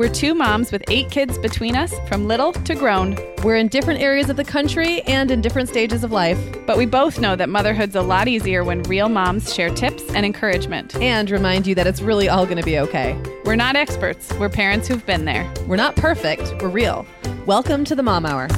[0.00, 3.18] We're two moms with eight kids between us, from little to grown.
[3.44, 6.38] We're in different areas of the country and in different stages of life.
[6.66, 10.24] But we both know that motherhood's a lot easier when real moms share tips and
[10.24, 10.96] encouragement.
[10.96, 13.14] And remind you that it's really all going to be okay.
[13.44, 15.52] We're not experts, we're parents who've been there.
[15.66, 17.04] We're not perfect, we're real.
[17.44, 18.48] Welcome to the Mom Hour.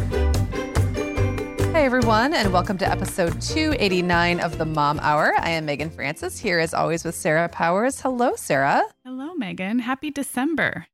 [1.73, 5.35] Hi, everyone, and welcome to episode 289 of the Mom Hour.
[5.39, 8.01] I am Meagan Francis, here as always with Sarah Powers.
[8.01, 8.85] Hello, Sarah.
[9.05, 9.81] Hello, Meagan.
[9.81, 10.87] Happy December.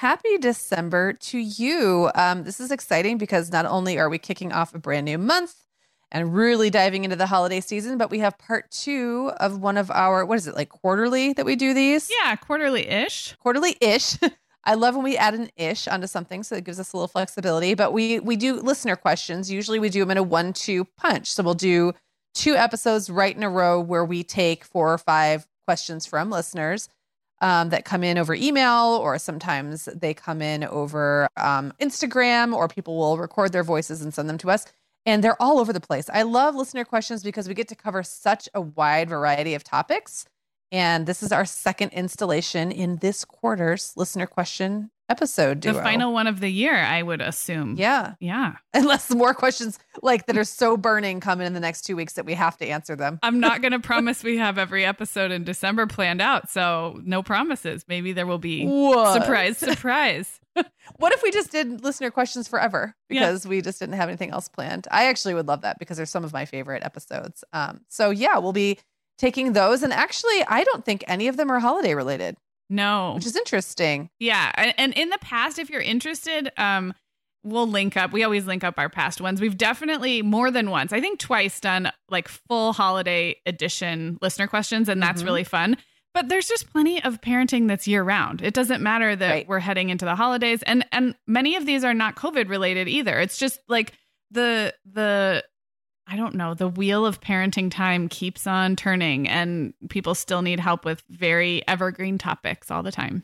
[0.00, 2.10] Happy December to you.
[2.14, 5.54] Um, this is exciting because not only are we kicking off a brand new month
[6.10, 9.90] and really diving into the holiday season, but we have part two of one of
[9.90, 12.10] our, what is it, like quarterly that we do these?
[12.10, 13.36] Yeah, quarterly ish.
[13.40, 14.16] Quarterly ish.
[14.64, 17.06] I love when we add an ish onto something, so it gives us a little
[17.06, 17.74] flexibility.
[17.74, 19.50] But we we do listener questions.
[19.50, 21.30] Usually, we do them in a one-two punch.
[21.30, 21.92] So we'll do
[22.32, 26.88] two episodes right in a row where we take four or five questions from listeners
[27.40, 32.68] um, that come in over email, or sometimes they come in over um, Instagram, or
[32.68, 34.66] people will record their voices and send them to us.
[35.06, 36.10] And they're all over the place.
[36.12, 40.26] I love listener questions because we get to cover such a wide variety of topics.
[40.72, 45.74] And this is our second installation in this quarter's listener question episode duo.
[45.74, 47.74] The final one of the year, I would assume.
[47.76, 48.14] Yeah.
[48.20, 48.56] Yeah.
[48.74, 52.14] Unless more questions like that are so burning come in in the next two weeks
[52.14, 53.18] that we have to answer them.
[53.22, 56.48] I'm not going to promise we have every episode in December planned out.
[56.50, 57.84] So no promises.
[57.88, 59.20] Maybe there will be What?
[59.20, 60.40] surprise, surprise.
[60.96, 64.48] What if we just did listener questions forever because we just didn't have anything else
[64.48, 64.86] planned?
[64.90, 67.44] I actually would love that because they're some of my favorite episodes.
[67.52, 68.78] Um, so yeah, we'll be
[69.16, 69.82] taking those.
[69.82, 72.36] And actually, I don't think any of them are holiday related,
[72.70, 73.12] No.
[73.16, 74.08] which is interesting.
[74.18, 76.94] Yeah, and, and in the past, if you're interested, um,
[77.42, 78.12] we'll link up.
[78.12, 79.40] We always link up our past ones.
[79.40, 84.88] We've definitely more than once, I think twice, done like full holiday edition listener questions,
[84.88, 85.26] and that's Mhm.
[85.26, 85.76] really fun.
[86.12, 88.42] But there's just plenty of parenting that's year round.
[88.42, 89.48] It doesn't matter that Right.
[89.48, 93.18] we're heading into the holidays, and and many of these are not COVID related either.
[93.20, 93.92] It's just like
[94.32, 95.44] the the
[96.10, 100.58] I don't know, the wheel of parenting time keeps on turning, and people still need
[100.58, 103.22] help with very evergreen topics all the time.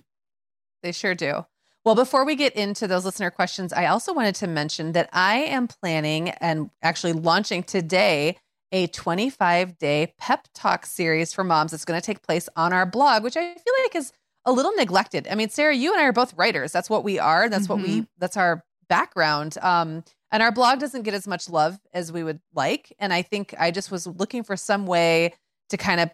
[0.84, 1.46] They sure do.
[1.84, 5.38] Well, before we get into those listener questions, I also wanted to mention that I
[5.38, 8.38] am planning and actually launching today
[8.70, 12.86] a 25 day pep talk series for moms that's going to take place on our
[12.86, 14.12] blog, which I feel like is
[14.44, 15.26] a little neglected.
[15.28, 16.70] I mean, Sarah, you and I are both writers.
[16.70, 17.48] That's what we are.
[17.48, 19.56] That's what we, that's our background.
[19.60, 22.92] Um, and our blog doesn't get as much love as we would like.
[22.98, 25.34] And I think I just was looking for some way
[25.70, 26.10] to kind of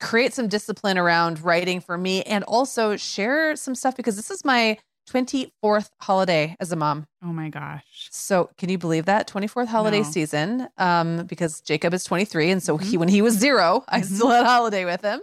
[0.00, 4.44] create some discipline around writing for me and also share some stuff because this is
[4.44, 4.78] my
[5.10, 7.06] 24th holiday as a mom.
[7.22, 8.08] Oh my gosh.
[8.10, 10.04] So can you believe that 24th holiday No.
[10.10, 10.68] season?
[10.78, 14.44] Um, because Jacob is 23, and so he when he was zero, I still had
[14.44, 15.20] holiday with him.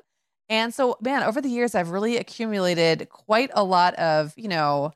[0.49, 4.91] And so, man, over the years, I've really accumulated quite a lot of, you know,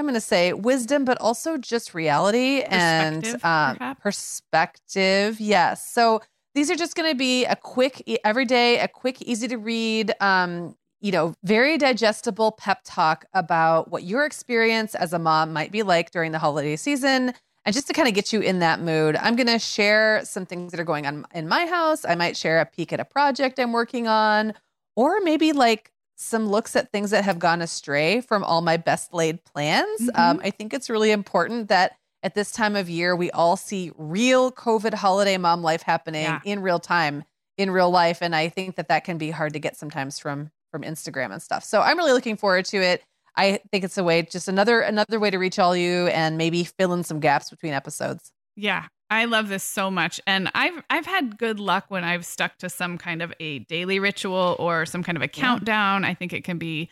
[0.00, 5.38] I'm going to say wisdom, but also just reality and Perspective, um, perspective.
[5.38, 5.86] Yes.
[5.92, 6.22] So
[6.54, 9.58] these are just going to be a quick, e- every day, a quick, easy to
[9.58, 15.52] read, um, you know, very digestible pep talk about what your experience as a mom
[15.52, 17.34] might be like during the holiday season.
[17.66, 20.46] And just to kind of get you in that mood, I'm going to share some
[20.46, 22.06] things that are going on in my house.
[22.06, 24.54] I might share a peek at a project I'm working on,
[24.96, 29.14] or maybe like some looks at things that have gone astray from all my best
[29.14, 30.00] laid plans.
[30.02, 30.18] Mhm.
[30.18, 33.90] Um, I think it's really important that at this time of year, we all see
[33.96, 36.40] real COVID holiday mom life happening Yeah.
[36.44, 37.24] in real time,
[37.56, 38.18] in real life.
[38.20, 41.42] And I think that that can be hard to get sometimes from from Instagram and
[41.42, 41.64] stuff.
[41.64, 43.02] So I'm really looking forward to it.
[43.34, 46.62] I think it's a way, just another another way to reach all you and maybe
[46.62, 48.30] fill in some gaps between episodes.
[48.54, 52.58] Yeah, I love this so much, and I've I've had good luck when I've stuck
[52.58, 56.04] to some kind of a daily ritual or some kind of a countdown.
[56.04, 56.90] I think it can be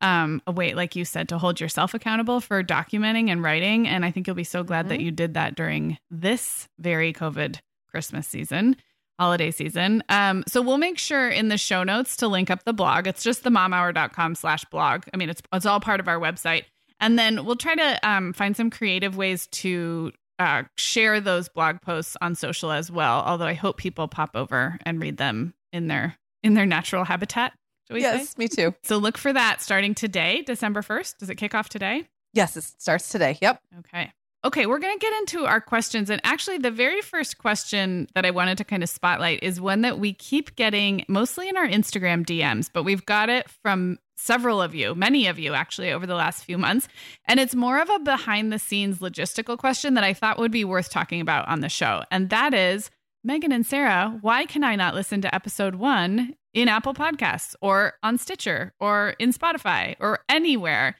[0.00, 3.86] um, a way, like you said, to hold yourself accountable for documenting and writing.
[3.86, 4.88] And I think you'll be so glad mm-hmm.
[4.88, 8.76] that you did that during this very COVID Christmas season
[9.20, 10.02] holiday season.
[10.08, 13.06] Um, so we'll make sure in the show notes to link up the blog.
[13.06, 15.02] It's just the momhour.com slash blog.
[15.12, 16.64] I mean, it's, it's all part of our website.
[17.00, 21.82] And then we'll try to um, find some creative ways to uh, share those blog
[21.82, 23.22] posts on social as well.
[23.24, 27.52] Although I hope people pop over and read them in their in their natural habitat.
[27.90, 28.34] yes, say?
[28.38, 28.74] me too.
[28.82, 31.18] So look for that starting today, December 1st.
[31.18, 32.08] Does it kick off today?
[32.32, 33.36] Yes, it starts today.
[33.42, 33.60] Yep.
[33.80, 34.12] Okay.
[34.42, 36.08] Okay, we're going to get into our questions.
[36.08, 39.82] And actually, the very first question that I wanted to kind of spotlight is one
[39.82, 44.62] that we keep getting mostly in our Instagram DMs, but we've got it from several
[44.62, 46.88] of you, many of you actually, over the last few months.
[47.26, 50.64] And it's more of a behind the scenes logistical question that I thought would be
[50.64, 52.04] worth talking about on the show.
[52.10, 52.90] And that is
[53.22, 57.94] Meagan and Sarah, why can I not listen to episode one in Apple Podcasts or
[58.02, 60.96] on Stitcher or in Spotify or anywhere?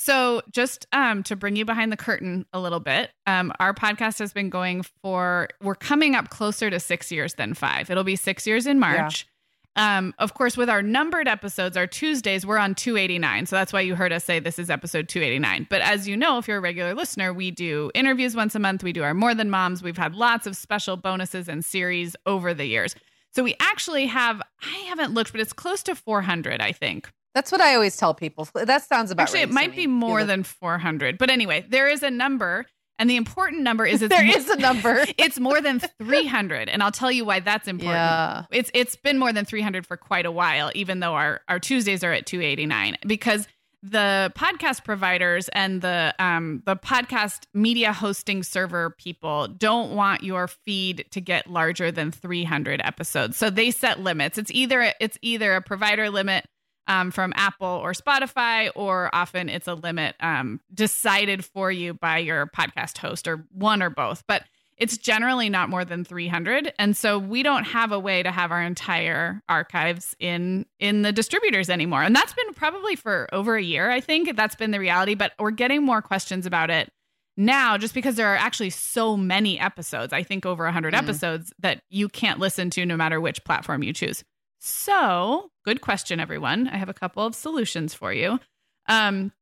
[0.00, 4.20] So, just um, to bring you behind the curtain a little bit, um, our podcast
[4.20, 7.90] has been going for, we're coming up closer to six years than five.
[7.90, 9.26] It'll be six years in March.
[9.26, 9.98] Yeah.
[9.98, 13.46] Um, of course, with our numbered episodes, our Tuesdays, we're on 289.
[13.46, 15.66] So that's why you heard us say this is episode 289.
[15.68, 18.84] But as you know, if you're a regular listener, we do interviews once a month.
[18.84, 19.82] We do our More Than Moms.
[19.82, 22.94] We've had lots of special bonuses and series over the years.
[23.32, 27.10] So we actually have, I haven't looked, but it's close to 400, I think.
[27.38, 28.48] That's what I always tell people.
[28.68, 31.18] That sounds about Actually, right it might be more than 400.
[31.18, 32.66] But anyway, there is a number.
[32.98, 35.04] And the important number is there is a number.
[35.18, 37.94] it's more than 300, and I'll tell you why that's important.
[37.94, 38.44] Yeah.
[38.50, 42.02] It's it's been more than 300 for quite a while, even though our our Tuesdays
[42.02, 43.46] are at 289 because
[43.84, 50.48] the podcast providers and the um, the podcast media hosting server people don't want your
[50.48, 53.36] feed to get larger than 300 episodes.
[53.36, 54.38] So they set limits.
[54.38, 56.44] It's either it's either a provider limit
[56.88, 62.18] um, from Apple or Spotify, or often it's a limit um, decided for you by
[62.18, 64.24] your podcast host or one or both.
[64.26, 64.42] But
[64.78, 68.52] it's generally not more than 300 and so we don't have a way to have
[68.52, 72.02] our entire archives in in the distributors anymore.
[72.02, 74.36] And that's been probably for over a year i think.
[74.36, 75.14] That's been the reality.
[75.14, 76.92] But we're getting more questions about it
[77.36, 80.98] now just because there are actually so many episodes i think over 100 mm.
[80.98, 84.24] episodes that you can't listen to no matter which platform you choose
[84.58, 86.68] so, good question, everyone.
[86.68, 88.40] I have a couple of solutions for you.
[88.88, 89.32] Um,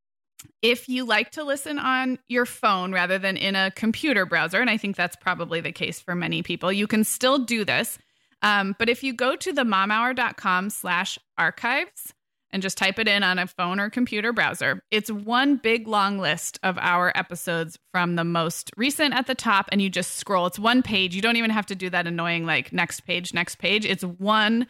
[0.62, 4.70] if you like to listen on your phone rather than in a computer browser, and
[4.70, 7.98] I think that's probably the case for many people, you can still do this.
[8.42, 12.12] Um, but if you go to the momhour.com slash archives
[12.50, 16.18] and just type it in on a phone or computer browser, it's one big long
[16.18, 19.68] list of our episodes from the most recent at the top.
[19.72, 20.46] And you just scroll.
[20.46, 21.16] It's one page.
[21.16, 23.84] You don't even have to do that annoying, like, next page, next page.
[23.84, 24.66] It's one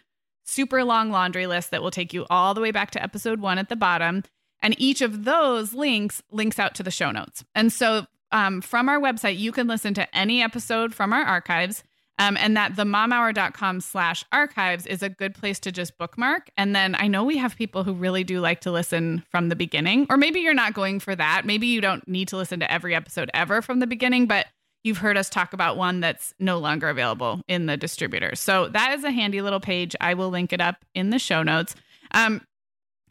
[0.47, 3.59] super long laundry list that will take you all the way back to episode one
[3.59, 4.25] at the bottom.
[4.63, 7.45] And each of those links links out to the show notes.
[7.55, 11.85] And so um, from our website, you can listen to any episode from our archives.
[12.19, 16.49] Um, and that the momhour.com slash archives is a good place to just bookmark.
[16.57, 19.57] And then I know we have people who really do like to listen from the
[19.57, 21.45] beginning, or maybe you're not going for that.
[21.45, 24.47] Maybe you don't need to listen to every episode ever from the beginning, but
[24.87, 28.35] you've heard us talk about one that's no longer available in the distributor.
[28.37, 29.97] So that is a handy little page.
[30.01, 31.75] I will link it up in the show notes.
[32.13, 32.41] Um,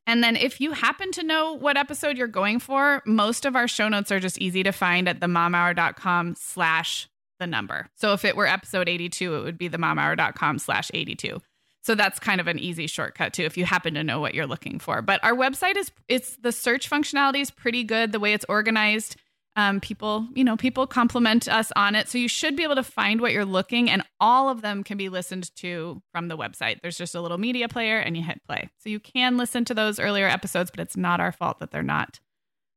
[0.08, 3.68] and then if you happen to know what episode you're going for, most of our
[3.68, 7.90] show notes are just easy to find at themomhour.com slash the number.
[7.96, 11.42] So if it were episode 82, it would be themomhour.com slash 82.
[11.82, 14.48] So that's kind of an easy shortcut too if you happen to know what you're
[14.48, 15.02] looking for.
[15.02, 19.18] But our website is it's the search functionality is pretty good the way it's organized
[19.56, 22.08] um, people you know people compliment us on it.
[22.10, 24.98] So you should be able to find what you're looking and all of them can
[24.98, 26.82] be listened to from the website.
[26.82, 28.70] There's just a little media player and you hit play.
[28.78, 31.84] So you can listen to those earlier episodes but it's not our fault that they're
[31.84, 32.20] not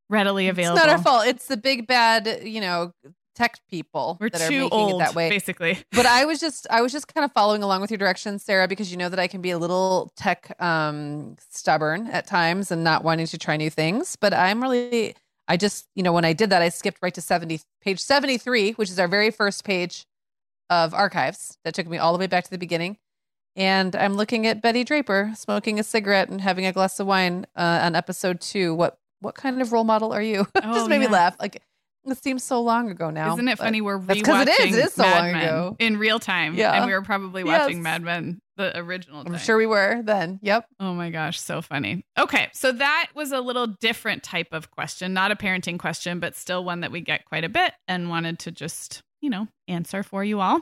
[0.09, 1.27] readily available it's not our fault.
[1.27, 2.93] It's the big bad you know
[3.35, 5.29] tech people We're that are making old, it that way.
[5.29, 5.77] basically.
[5.91, 8.67] But i was just i was just kind of following along with your directions sarah
[8.67, 12.83] because you know that i can be a little tech um stubborn at times and
[12.83, 14.15] not wanting to try new things.
[14.15, 15.15] But i'm really
[15.49, 18.73] I just, you know, when I did that, I skipped right to 70, page 73,
[18.73, 20.05] which is our very first page
[20.69, 21.57] of archives.
[21.65, 22.97] That took me all the way back to the beginning.
[23.55, 27.47] And I'm looking at Betty Draper smoking a cigarette and having a glass of wine
[27.55, 28.75] uh, on episode two.
[28.75, 30.47] What what kind of role model are you?
[30.55, 31.07] Oh, just made yeah.
[31.07, 31.35] me laugh.
[31.39, 31.61] Like
[32.11, 33.33] It seems so long ago now.
[33.33, 33.81] Isn't it funny?
[33.81, 34.77] We're rewatching it is.
[34.77, 35.75] It is so Mad long Men ago.
[35.79, 36.55] in real time.
[36.55, 36.73] Yeah.
[36.73, 37.83] And we were probably watching Yes.
[37.83, 39.23] Mad Men, the original.
[39.25, 40.39] I'm sure we were then.
[40.41, 40.65] Yep.
[40.79, 42.03] Oh my gosh, so funny.
[42.17, 46.35] Okay, so that was a little different type of question, not a parenting question, but
[46.35, 50.03] still one that we get quite a bit and wanted to just, you know, answer
[50.03, 50.61] for you all.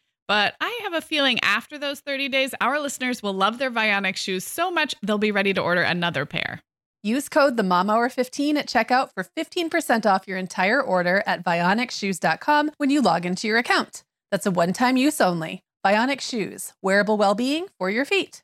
[0.31, 4.15] But I have a feeling after those 30 days, our listeners will love their Vionic
[4.15, 6.61] shoes so much they'll be ready to order another pair.
[7.03, 11.43] Use code the Mom Hour 15 at checkout for 15% off your entire order at
[11.43, 14.05] vionicshoes.com when you log into your account.
[14.31, 15.63] That's a one-time use only.
[15.85, 18.41] Vionic Shoes, wearable well-being for your feet.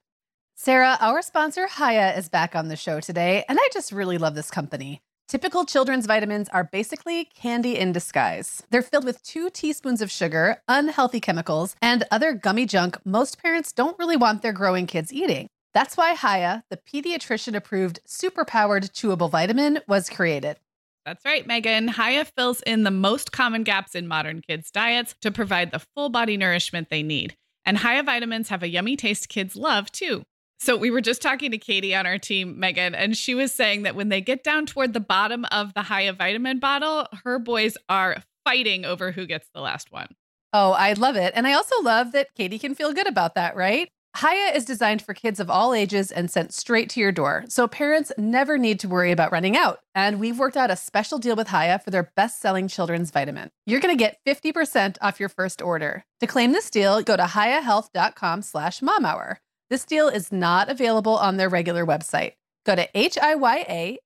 [0.57, 4.35] Sarah, our sponsor Hiya is back on the show today, and I just really love
[4.35, 4.99] this company.
[5.27, 8.63] Typical children's vitamins are basically candy in disguise.
[8.69, 13.73] They're filled with two teaspoons of sugar, unhealthy chemicals, and other gummy junk most parents
[13.73, 15.47] don't really want their growing kids eating.
[15.73, 20.59] That's why Hiya, the pediatrician approved superpowered chewable vitamin, was created.
[21.05, 21.89] That's right, Meagan.
[21.89, 26.07] Hiya fills in the most common gaps in modern kids' diets to provide the full
[26.07, 27.35] body nourishment they need.
[27.65, 30.23] And Hiya vitamins have a yummy taste kids love too.
[30.59, 33.83] So we were just talking to Katie on our team, Meagan, and she was saying
[33.83, 37.77] that when they get down toward the bottom of the Hiya vitamin bottle, her boys
[37.89, 40.07] are fighting over who gets the last one.
[40.53, 41.33] Oh, I love it.
[41.35, 43.89] And I also love that Katie can feel good about that, right?
[44.19, 47.43] Hiya is designed for kids of all ages and sent straight to your door.
[47.49, 49.81] So parents never need to worry about running out.
[49.93, 53.51] And we've worked out a special deal with Hiya for their best-selling children's vitamin.
[53.67, 56.03] You're going to get 50% off your first order.
[56.21, 59.35] To claim this deal, go to hiyahealth.com slash momhour.
[59.69, 62.33] This deal is not available on their regular website.
[62.65, 63.99] Go to H-I-Y-A-H-E-A-L-T-H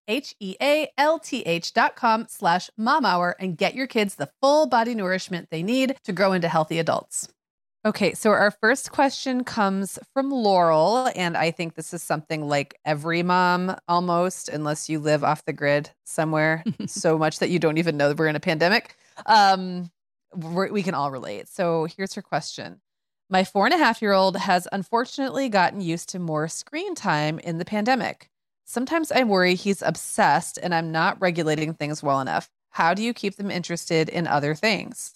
[1.73, 6.13] dot com slash momhour and get your kids the full body nourishment they need to
[6.13, 7.27] grow into healthy adults.
[7.83, 12.77] Okay, so our first question comes from Laurel, and I think this is something like
[12.85, 17.79] every mom almost, unless you live off the grid somewhere so much that you don't
[17.79, 18.95] even know that we're in a pandemic.
[19.25, 19.89] Um,
[20.35, 21.47] we can all relate.
[21.47, 22.79] So here's her question.
[23.31, 27.39] My four and a half year old has unfortunately gotten used to more screen time
[27.39, 28.29] in the pandemic.
[28.65, 32.49] Sometimes I worry he's obsessed and I'm not regulating things well enough.
[32.71, 35.13] How do you keep them interested in other things?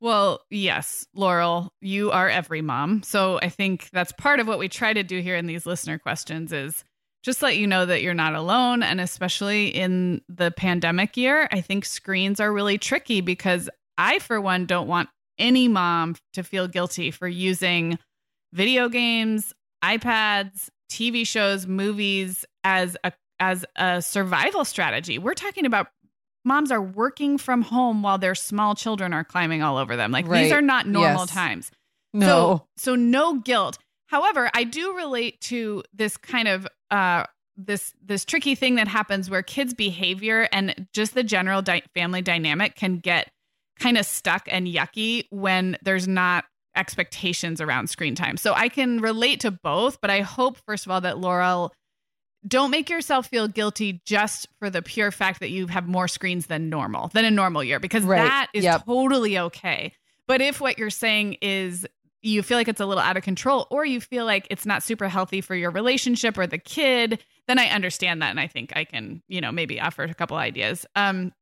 [0.00, 3.02] Well, yes, Laurel, you are every mom.
[3.02, 5.98] So I think that's part of what we try to do here in these listener
[5.98, 6.84] questions is
[7.24, 8.84] just let you know that you're not alone.
[8.84, 14.40] And especially in the pandemic year, I think screens are really tricky because I, for
[14.40, 15.08] one, don't want
[15.40, 17.98] any mom to feel guilty for using
[18.52, 25.18] video games, iPads, TV shows, movies as a as a survival strategy.
[25.18, 25.88] We're talking about
[26.44, 30.12] moms are working from home while their small children are climbing all over them.
[30.12, 31.30] Like these are not normal Yes.
[31.30, 31.70] times.
[32.12, 32.26] No.
[32.26, 33.78] So, so no guilt.
[34.06, 37.24] However, I do relate to this kind of uh
[37.56, 42.20] this this tricky thing that happens where kids' behavior and just the general di- family
[42.22, 43.30] dynamic can get
[43.80, 46.44] kind of stuck and yucky when there's not
[46.76, 48.36] expectations around screen time.
[48.36, 51.72] So I can relate to both, but I hope first of all that Laurel
[52.46, 56.46] don't make yourself feel guilty just for the pure fact that you have more screens
[56.46, 58.16] than normal than a normal year because Right.
[58.18, 58.84] that is Yep.
[58.86, 59.92] totally okay.
[60.26, 61.86] But if what you're saying is
[62.22, 64.82] you feel like it's a little out of control or you feel like it's not
[64.82, 68.72] super healthy for your relationship or the kid, then I understand that and I think
[68.76, 70.86] I can, you know, maybe offer a couple ideas.
[70.94, 71.32] Um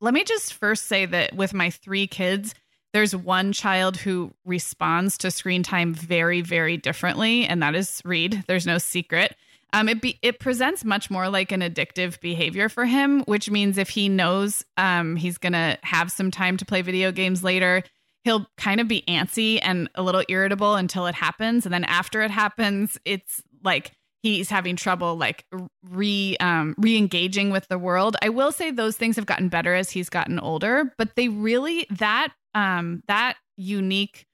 [0.00, 2.54] let me just first say that with my 3 kids,
[2.92, 8.44] there's one child who responds to screen time very very differently and that is Reed.
[8.48, 9.36] There's no secret.
[9.72, 13.78] Um, it be, it presents much more like an addictive behavior for him, which means
[13.78, 17.84] if he knows um, he's gonna have some time to play video games later,
[18.24, 22.22] he'll kind of be antsy and a little irritable until it happens, and then after
[22.22, 25.44] it happens, it's like he's having trouble like
[25.88, 28.16] re um, re-engaging with the world.
[28.22, 31.86] I will say those things have gotten better as he's gotten older, but they really
[31.90, 34.26] that um, that unique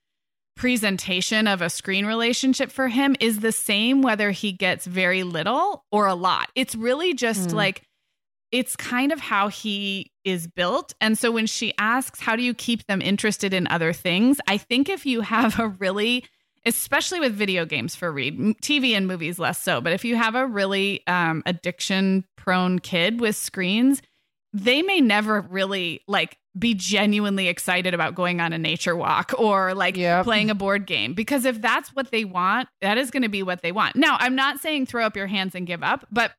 [0.56, 5.84] presentation of a screen relationship for him is the same whether he gets very little
[5.92, 6.50] or a lot.
[6.54, 7.54] It's really just mm.
[7.54, 7.82] like
[8.52, 10.94] it's kind of how he is built.
[11.00, 14.38] And so when she asks, How do you keep them interested in other things?
[14.48, 16.24] I think if you have a really
[16.66, 19.80] especially with video games for Reed, TV and movies less so.
[19.80, 24.02] But if you have a really um, addiction prone kid with screens,
[24.52, 29.74] they may never really like be genuinely excited about going on a nature walk or
[29.74, 30.24] like yep.
[30.24, 33.42] playing a board game because if that's what they want, that is going to be
[33.42, 33.94] what they want.
[33.94, 36.32] Now, I'm not saying throw up your hands and give up, but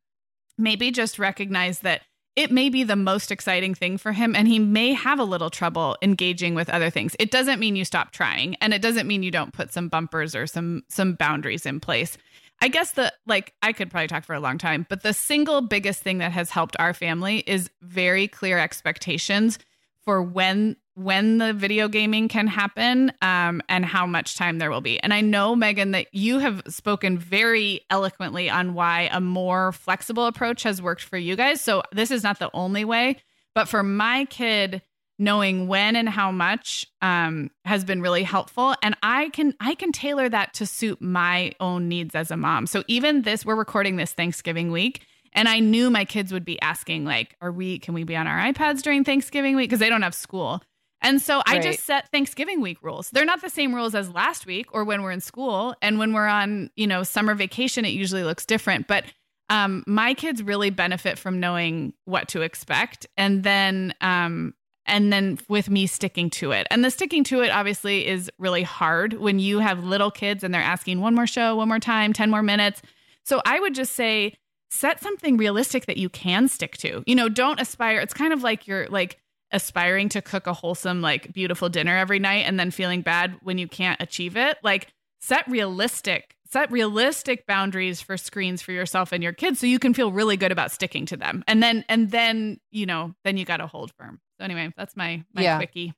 [0.58, 2.02] maybe just recognize that
[2.38, 5.50] it may be the most exciting thing for him and he may have a little
[5.50, 7.16] trouble engaging with other things.
[7.20, 10.36] It doesn't mean you stop trying and it doesn't mean you don't put some bumpers
[10.36, 12.16] or some some boundaries in place.
[12.62, 15.62] I guess the like I could probably talk for a long time, but the single
[15.62, 19.58] biggest thing that has helped our family is very clear expectations
[20.06, 24.82] for when when the video gaming can happen um, and how much time there will
[24.82, 25.00] be.
[25.02, 30.26] And I know, Meagan, that you have spoken very eloquently on why a more flexible
[30.26, 31.62] approach has worked for you guys.
[31.62, 33.18] So this is not the only way,
[33.54, 34.82] but for my kid,
[35.20, 39.92] knowing when and how much um, has been really helpful and i can i can
[39.92, 43.96] tailor that to suit my own needs as a mom so even this we're recording
[43.96, 45.02] this thanksgiving week
[45.34, 48.28] and i knew my kids would be asking like are we can we be on
[48.28, 50.62] our ipads during thanksgiving week because they don't have school
[51.02, 53.10] and so I just set Thanksgiving week rules.
[53.12, 55.76] They're not the same rules as last week or when we're in school.
[55.82, 58.88] And when we're on, you know, summer vacation, it usually looks different.
[58.88, 59.06] But
[59.50, 63.06] um, my kids really benefit from knowing what to expect.
[63.16, 66.66] And then, um, and then with me sticking to it.
[66.72, 70.54] And the sticking to it obviously is really hard when you have little kids and
[70.54, 72.82] they're asking one more show, one more time, 10 more minutes.
[73.24, 74.34] So I would just say,
[74.70, 77.04] set something realistic that you can stick to.
[77.06, 78.00] You know, don't aspire.
[78.00, 79.20] It's kind of like you're like,
[79.52, 83.58] aspiring to cook a wholesome, like beautiful dinner every night and then feeling bad when
[83.58, 84.58] you can't achieve it.
[84.64, 89.80] Like set realistic, set realistic boundaries for screens for yourself and your kids so you
[89.80, 91.44] can feel really good about sticking to them.
[91.48, 94.20] And then and then, you know, then you gotta hold firm.
[94.38, 95.58] So anyway, that's my my yeah.
[95.58, 95.94] quickie.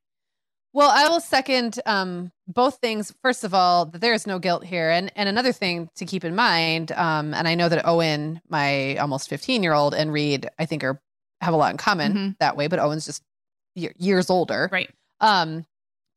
[0.72, 3.12] Well, I will second um, both things.
[3.24, 6.24] First of all, that there is no guilt here, and and another thing to keep
[6.24, 6.92] in mind.
[6.92, 10.84] Um, and I know that Owen, my almost fifteen year old, and Reed, I think
[10.84, 11.02] are
[11.42, 12.30] have a lot in common mm-hmm.
[12.40, 12.68] that way.
[12.68, 13.24] But Owen's just
[13.76, 14.70] years older.
[14.72, 14.90] Right.
[15.20, 15.66] Um,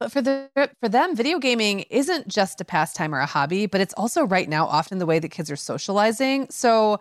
[0.00, 0.48] but for the
[0.80, 4.48] for them, video gaming isn't just a pastime or a hobby, but it's also right
[4.48, 6.48] now often the way that kids are socializing.
[6.50, 6.98] So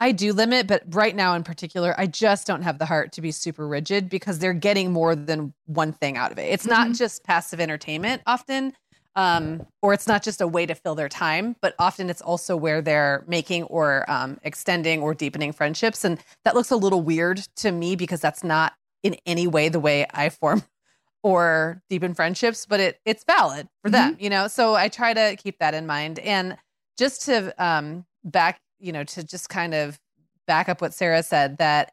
[0.00, 3.20] I do limit, but right now in particular, I just don't have the heart to
[3.20, 6.42] be super rigid because they're getting more than one thing out of it.
[6.42, 6.90] It's mm-hmm.
[6.90, 8.72] not just passive entertainment often,
[9.16, 12.56] um, or it's not just a way to fill their time, but often it's also
[12.56, 16.04] where they're making or um, extending or deepening friendships.
[16.04, 19.78] And that looks a little weird to me because that's not in any way the
[19.78, 20.64] way I form
[21.22, 24.24] or deepen friendships, but it it's valid for them, mm-hmm.
[24.24, 24.48] you know.
[24.48, 26.18] So I try to keep that in mind.
[26.18, 26.56] And
[26.98, 30.00] just to um back, you know, to just kind of
[30.48, 31.92] back up what Sarah said that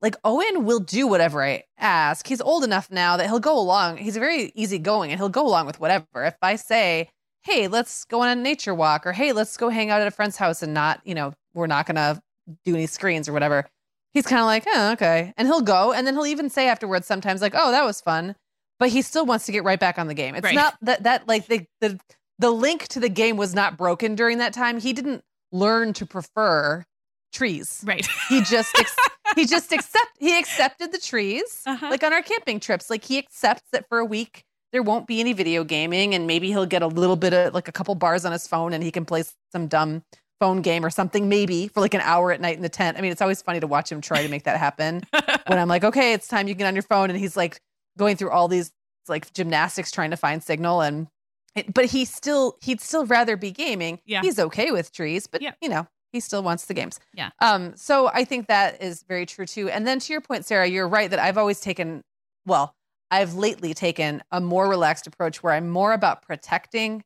[0.00, 2.26] like Owen will do whatever I ask.
[2.26, 3.98] He's old enough now that he'll go along.
[3.98, 6.24] He's very easygoing and he'll go along with whatever.
[6.24, 7.10] If I say,
[7.42, 10.10] "Hey, let's go on a nature walk," or "Hey, let's go hang out at a
[10.10, 12.22] friend's house," and not, you know, we're not gonna
[12.64, 13.66] do any screens or whatever
[14.12, 15.32] he's kind of like, oh, okay.
[15.36, 15.92] And he'll go.
[15.92, 18.36] And then he'll even say afterwards sometimes, like, oh, that was fun.
[18.78, 20.34] But he still wants to get right back on the game.
[20.34, 20.54] It's right.
[20.54, 21.98] not that, that like the, the,
[22.38, 24.80] the link to the game was not broken during that time.
[24.80, 26.84] He didn't learn to prefer
[27.32, 27.82] trees.
[27.86, 28.06] Right.
[28.28, 28.96] He just, ex-
[29.36, 31.62] he just accept, he accepted the trees.
[31.66, 31.88] Uh-huh.
[31.90, 35.20] Like on our camping trips, like he accepts that for a week, there won't be
[35.20, 38.24] any video gaming and maybe he'll get a little bit of like a couple bars
[38.24, 40.02] on his phone and he can play some dumb
[40.40, 42.98] phone game or something, maybe for like an hour at night in the tent.
[42.98, 45.02] I mean, it's always funny to watch him try to make that happen.
[45.46, 47.60] when I'm like, okay, it's time you get on your phone, and he's like
[47.98, 48.72] going through all these
[49.08, 51.06] like gymnastics trying to find signal, and
[51.54, 54.00] it, but he still he'd still rather be gaming.
[54.06, 55.52] Yeah, he's okay with trees, but yeah.
[55.60, 56.98] you know he still wants the games.
[57.14, 57.30] Yeah.
[57.40, 57.76] Um.
[57.76, 59.68] So I think that is very true too.
[59.68, 62.02] And then to your point, Sarah, you're right that I've always taken
[62.46, 62.74] well.
[63.12, 67.02] I've lately taken a more relaxed approach where I'm more about protecting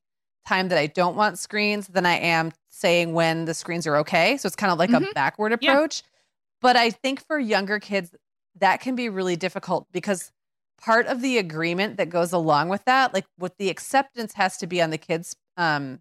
[0.47, 4.37] time that I don't want screens than I am saying when the screens are okay.
[4.37, 5.05] So it's kind of like mm-hmm.
[5.05, 6.03] a backward approach.
[6.03, 6.11] Yeah.
[6.61, 8.15] But I think for younger kids,
[8.61, 10.31] that can be really difficult because
[10.81, 14.67] part of the agreement that goes along with that, like what the acceptance has to
[14.67, 15.37] be on the kids.
[15.57, 16.01] Um,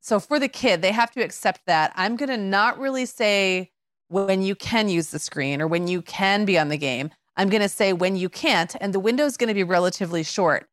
[0.00, 3.70] so for the kid, they have to accept that I'm going to not really say
[4.08, 7.10] when you can use the screen or when you can be on the game.
[7.36, 10.22] I'm going to say when you can't, and the window is going to be relatively
[10.22, 10.68] short.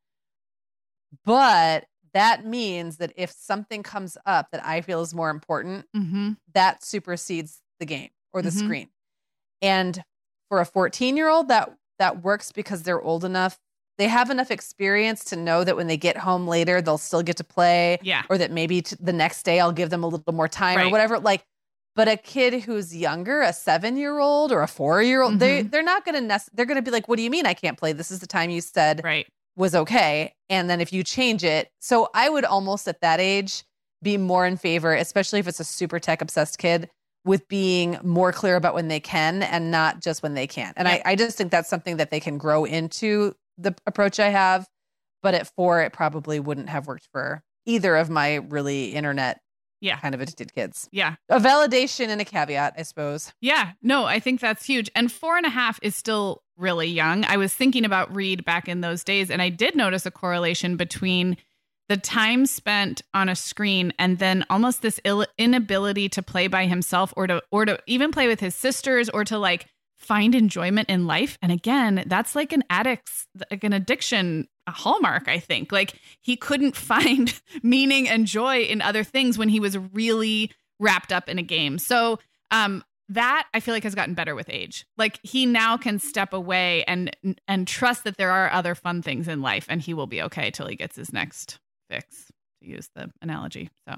[1.24, 6.32] But that means that if something comes up that I feel is more important, Mm-hmm.
[6.54, 8.58] that supersedes the game or the Mhm.
[8.64, 8.88] screen.
[9.60, 10.04] And
[10.48, 13.58] for a 14 year old, that that works because they're old enough.
[13.98, 17.36] They have enough experience to know that when they get home later, they'll still get
[17.36, 18.24] to play, Yeah.
[18.28, 20.90] or that maybe t- the next day I'll give them a little more time or
[20.90, 21.20] whatever.
[21.20, 21.44] Like,
[21.94, 25.62] but a kid who's younger, a seven year old or a four year old, they
[25.62, 25.70] Mhm.
[25.70, 26.20] they're not going to.
[26.20, 27.92] Nec- they're going to be like, "What do you mean I can't play?
[27.92, 29.28] This is the time you said Right.
[29.56, 30.34] Was okay.
[30.48, 33.64] And then if you change it, so I would almost at that age
[34.02, 36.90] be more in favor, especially if it's a super tech obsessed kid,
[37.24, 40.74] with being more clear about when they can and not just when they can't.
[40.76, 41.02] And Yep.
[41.06, 44.66] I, I just think that's something that they can grow into the approach I have.
[45.22, 49.40] But at four, it probably wouldn't have worked for either of my really internet
[49.84, 49.98] Yeah.
[49.98, 50.88] kind of addicted kids.
[50.92, 51.16] Yeah.
[51.28, 53.32] A validation and a caveat, I suppose.
[53.40, 54.90] Yeah, no, I think that's huge.
[54.94, 57.24] And four and a half is still really young.
[57.24, 60.76] I was thinking about Reed back in those days, and I did notice a correlation
[60.76, 61.36] between
[61.88, 66.64] the time spent on a screen and then almost this Ill- inability to play by
[66.66, 69.66] himself or to or to even play with his sisters or to like
[69.98, 71.36] find enjoyment in life.
[71.42, 75.72] And again, that's like an addict's like an addiction hallmark, I think.
[75.72, 80.50] Like he couldn't find meaning and joy in other things when he was really
[80.80, 81.78] wrapped up in a game.
[81.78, 82.18] So
[82.50, 84.86] um that I feel like has gotten better with age.
[84.96, 87.14] Like he now can step away and
[87.46, 90.50] and trust that there are other fun things in life and he will be okay
[90.50, 91.58] till he gets his next
[91.90, 93.70] fix to use the analogy.
[93.88, 93.96] So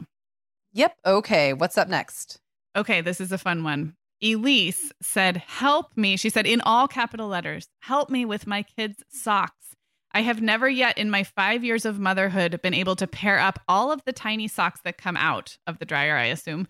[0.72, 0.96] Yep.
[1.06, 1.52] Okay.
[1.54, 2.38] What's up next?
[2.76, 3.94] Okay, this is a fun one.
[4.22, 6.18] Elise said, Help me.
[6.18, 9.75] She said in all capital letters, Help me with my kids' socks.
[10.16, 13.58] I have never yet in my five years of motherhood been able to pair up
[13.68, 16.68] all of the tiny socks that come out of the dryer, I assume.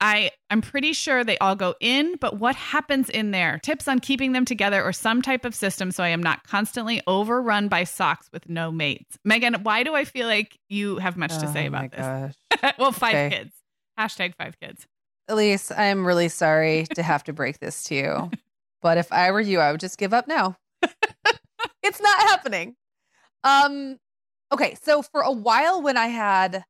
[0.00, 3.58] I, I'm pretty sure they all go in, but what happens in there?
[3.62, 7.02] Tips on keeping them together or some type of system so I am not constantly
[7.06, 9.18] overrun by socks with no mates.
[9.22, 12.72] Meagan, why do I feel like you have much to say Oh about this?
[12.78, 13.28] well, five Okay.
[13.28, 13.54] kids.
[13.98, 14.86] Hashtag five kids.
[15.28, 18.30] Elise, I'm really sorry to have to break this to you,
[18.80, 20.56] but if I were you, I would just give up now.
[21.82, 22.76] it's not happening.
[23.44, 23.98] Um,
[24.52, 26.64] okay, so for a while when I had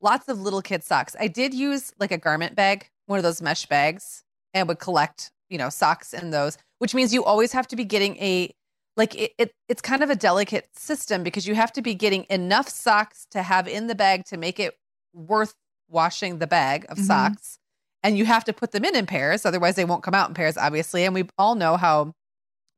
[0.00, 3.42] lots of little kid socks, I did use like a garment bag, one of those
[3.42, 4.22] mesh bags,
[4.54, 7.84] and would collect, you know, socks in those, which means you always have to be
[7.84, 8.52] getting a
[8.96, 12.26] like it, it it's kind of a delicate system because you have to be getting
[12.30, 14.76] enough socks to have in the bag to make it
[15.14, 15.54] worth
[15.88, 17.06] washing the bag of Mhm.
[17.06, 17.58] socks
[18.02, 20.34] and you have to put them in in pairs otherwise they won't come out in
[20.34, 22.12] pairs obviously and we all know how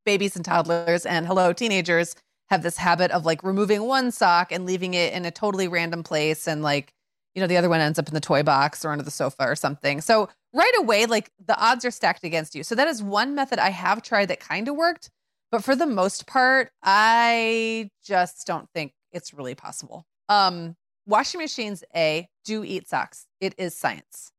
[0.05, 2.15] babies and toddlers and hello teenagers
[2.51, 6.03] have this habit of like removing one sock and leaving it in a totally random
[6.03, 6.93] place and like
[7.35, 9.45] you know the other one ends up in the toy box or under the sofa
[9.45, 10.01] or something.
[10.01, 12.65] So right away like the odds are stacked against you.
[12.65, 15.11] So that is one method i have tried that kind of worked
[15.51, 20.07] but for the most part i just don't think it's really possible.
[20.29, 23.27] Um washing machines a do eat socks.
[23.41, 24.33] It is science.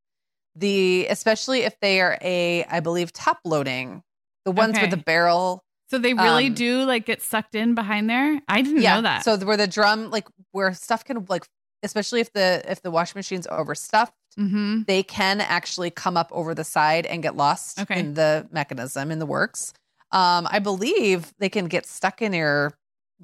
[0.56, 4.04] The especially if they are a i believe top loading
[4.45, 4.82] the ones Okay.
[4.84, 8.39] with the barrel So they really Um, do like get sucked in behind there.
[8.47, 9.23] I didn't know that.
[9.23, 11.45] so where the drum like where stuff can like
[11.84, 16.56] especially if the if the washing machine's overstuffed hmm they can actually come up over
[16.56, 17.99] the side and get lost Okay.
[17.99, 19.73] in the mechanism in the works.
[20.12, 22.73] Um, I believe they can get stuck in your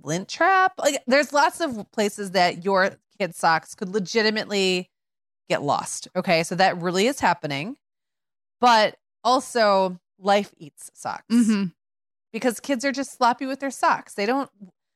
[0.03, 0.73] lint trap.
[0.77, 4.89] Like there's lots of places that your kid's socks could legitimately
[5.49, 6.07] get lost.
[6.15, 7.77] Okay, so that really is happening.
[8.59, 11.65] But also life eats socks hmm
[12.33, 14.13] because kids are just sloppy with their socks.
[14.13, 14.49] They don't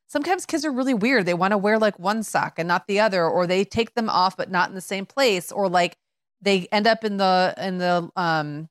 [0.08, 1.26] sometimes kids are really weird.
[1.26, 4.10] They want to wear like one sock and not the other or they take them
[4.10, 5.96] off but not in the same place or like
[6.42, 8.68] they end up in the in the um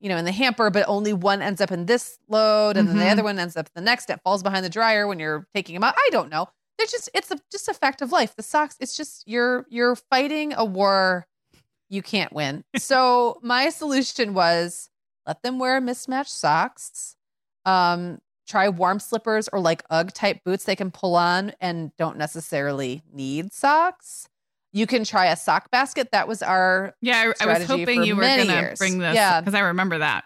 [0.00, 2.96] you know in the hamper but only one ends up in this load and then
[2.96, 3.12] the Mhm.
[3.12, 5.74] other one ends up in the next it falls behind the dryer when you're taking
[5.74, 5.94] them out.
[5.96, 6.48] I don't know.
[6.78, 8.34] They're just it's a, just a fact of life.
[8.34, 11.26] The socks it's just you're you're fighting a war
[11.88, 12.64] you can't win.
[12.78, 14.88] So my solution was
[15.26, 17.16] let them wear mismatched socks.
[17.64, 22.18] Um try warm slippers or like ugg type boots they can pull on and don't
[22.18, 24.28] necessarily need socks.
[24.72, 26.10] You can try a sock basket.
[26.12, 29.40] That was our Yeah, I, I was hoping you were going to bring this Yeah.
[29.40, 30.24] because I remember that.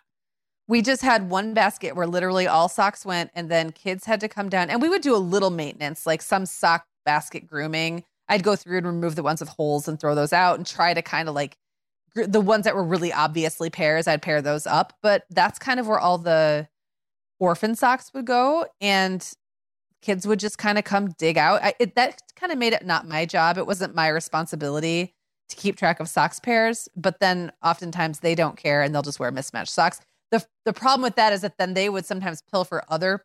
[0.68, 4.28] we just had one basket where literally all socks went and then kids had to
[4.28, 8.02] come down and we would do a little maintenance like some sock basket grooming.
[8.28, 10.94] I'd go through and remove the ones with holes and throw those out and try
[10.94, 11.56] to kind of like
[12.26, 14.94] the ones that were really obviously pairs i'd pair those up.
[15.02, 16.68] But that's kind of where all the
[17.38, 18.66] orphan socks would go.
[18.80, 19.28] And
[20.02, 21.62] kids would just kind of come dig out.
[21.62, 23.58] I, it, that kind of made it not my job.
[23.58, 25.14] It wasn't my responsibility
[25.48, 26.88] to keep track of socks pairs.
[26.96, 30.00] But then oftentimes they don't care and they'll just wear mismatched socks.
[30.30, 33.24] The the problem with that is that then they would sometimes pilfer other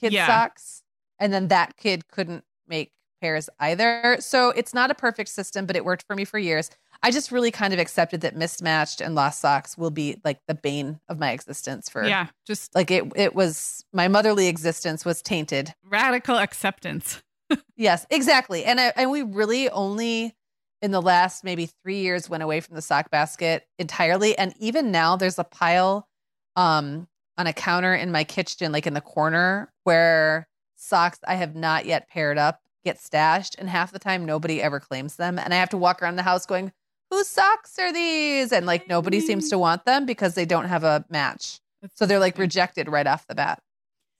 [0.00, 0.26] kids' Yeah.
[0.26, 0.82] socks,
[1.18, 4.16] and then that kid couldn't make pairs either.
[4.20, 6.70] So it's not a perfect system, but it worked for me for years.
[7.02, 10.54] I just really kind of accepted that mismatched and lost socks will be like the
[10.54, 15.22] bane of my existence for Yeah, just like it it was my motherly existence was
[15.22, 15.74] tainted.
[15.84, 17.22] radical acceptance.
[17.76, 18.64] Yes, exactly.
[18.64, 20.36] And I, and we really only
[20.82, 24.92] in the last maybe 3 years went away from the sock basket entirely and even
[24.92, 26.06] now there's a pile
[26.54, 31.56] um on a counter in my kitchen like in the corner where socks I have
[31.56, 35.52] not yet paired up get stashed and half the time nobody ever claims them and
[35.52, 36.70] I have to walk around the house going
[37.10, 39.50] whose socks are these and like nobody seems mm.
[39.50, 41.60] to want them because they don't have a match.
[41.94, 43.62] So they're like rejected right off the bat.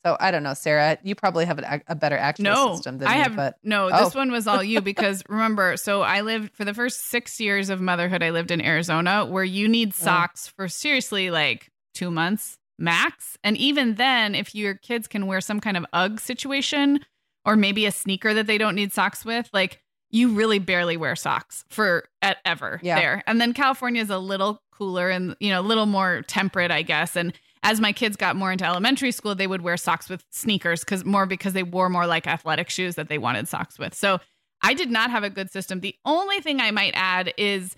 [0.04, 0.96] So I don't know, Sarah.
[1.02, 3.90] You probably have a, a better actual no, system than I me, have but no.
[3.92, 4.04] Oh.
[4.04, 5.76] This one was all you because remember.
[5.76, 8.22] So I lived for the first six years of motherhood.
[8.22, 13.56] I lived in Arizona, where you need socks for seriously like two months max, and
[13.58, 17.00] even then, if your kids can wear some kind of UGG situation
[17.44, 21.14] or maybe a sneaker that they don't need socks with, like you really barely wear
[21.16, 22.98] socks for at ever Yeah.
[22.98, 23.22] there.
[23.26, 26.82] And then California is a little cooler and you know a little more temperate, I
[26.82, 30.24] guess, and as my kids got more into elementary school, they would wear socks with
[30.30, 33.94] sneakers because more because they wore more like athletic shoes that they wanted socks with.
[33.94, 34.18] So
[34.62, 35.80] I did not have a good system.
[35.80, 37.76] The only thing I might add is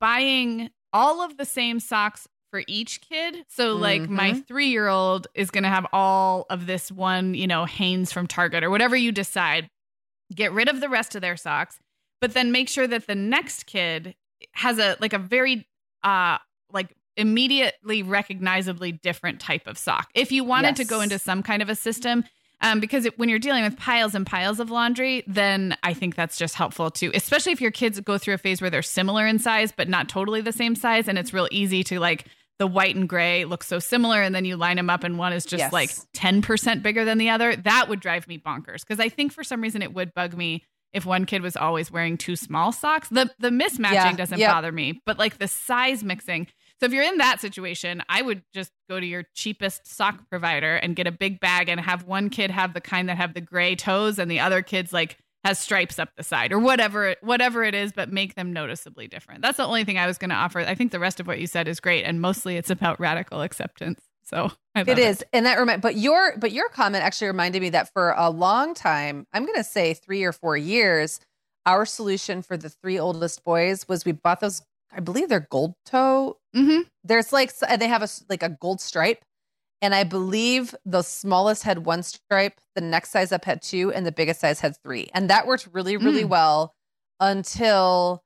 [0.00, 3.44] buying all of the same socks for each kid.
[3.48, 4.46] So like my Mhm.
[4.46, 8.70] 3-year-old is going to have all of this one, you know, Hanes from Target or
[8.70, 9.68] whatever you decide.
[10.34, 11.78] Get rid of the rest of their socks,
[12.20, 14.14] but then make sure that the next kid
[14.52, 15.66] has a like a very
[16.04, 16.38] uh
[16.72, 20.08] like immediately recognizably different type of sock.
[20.14, 22.24] If you wanted to go into some kind of a system,
[22.60, 26.14] um, because it, when you're dealing with piles and piles of laundry, then I think
[26.16, 29.26] that's just helpful too, especially if your kids go through a phase where they're similar
[29.26, 31.08] in size, but not totally the same size.
[31.08, 32.26] And it's real easy to like
[32.58, 34.20] the white and gray look so similar.
[34.22, 35.72] And then you line them up and one is just Yes.
[35.72, 37.54] like 10% bigger than the other.
[37.56, 40.64] That would drive me bonkers because I think for some reason it would bug me
[40.92, 43.08] if one kid was always wearing two small socks.
[43.08, 44.50] The, the mismatching Yeah, doesn't yep.
[44.50, 46.46] bother me, but like the size mixing.
[46.80, 50.76] So if you're in that situation, I would just go to your cheapest sock provider
[50.76, 53.40] and get a big bag and have one kid have the kind that have the
[53.40, 55.18] gray toes and the other kids like
[55.48, 59.40] has stripes up the side or whatever whatever it is, but make them noticeably different.
[59.42, 60.60] That's the only thing I was going to offer.
[60.60, 63.40] I think the rest of what you said is great, and mostly it's about radical
[63.40, 64.00] acceptance.
[64.24, 65.24] So it is.
[65.32, 68.74] And that remind but your but your comment actually reminded me that for a long
[68.74, 71.18] time, I'm gonna say three or four years,
[71.64, 74.60] our solution for the three oldest boys was we bought those,
[74.92, 79.22] I believe they're gold toe hmm there's like they have a like a gold stripe
[79.82, 84.04] and i believe the smallest had one stripe the next size up had two and
[84.06, 86.28] the biggest size had three and that worked really really Mm.
[86.30, 86.74] well
[87.20, 88.22] until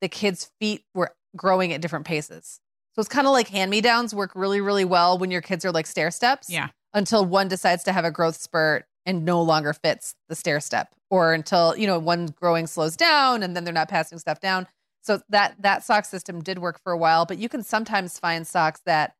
[0.00, 2.60] the kids feet were growing at different paces
[2.94, 5.64] so it's kind of like hand me downs work really really well when your kids
[5.64, 6.68] are like stair steps Yeah.
[6.92, 10.94] until one decides to have a growth spurt and no longer fits the stair step
[11.10, 14.66] or until you know one growing slows down and then they're not passing stuff down
[15.02, 18.46] so that that sock system did work for a while but you can sometimes find
[18.46, 19.14] socks that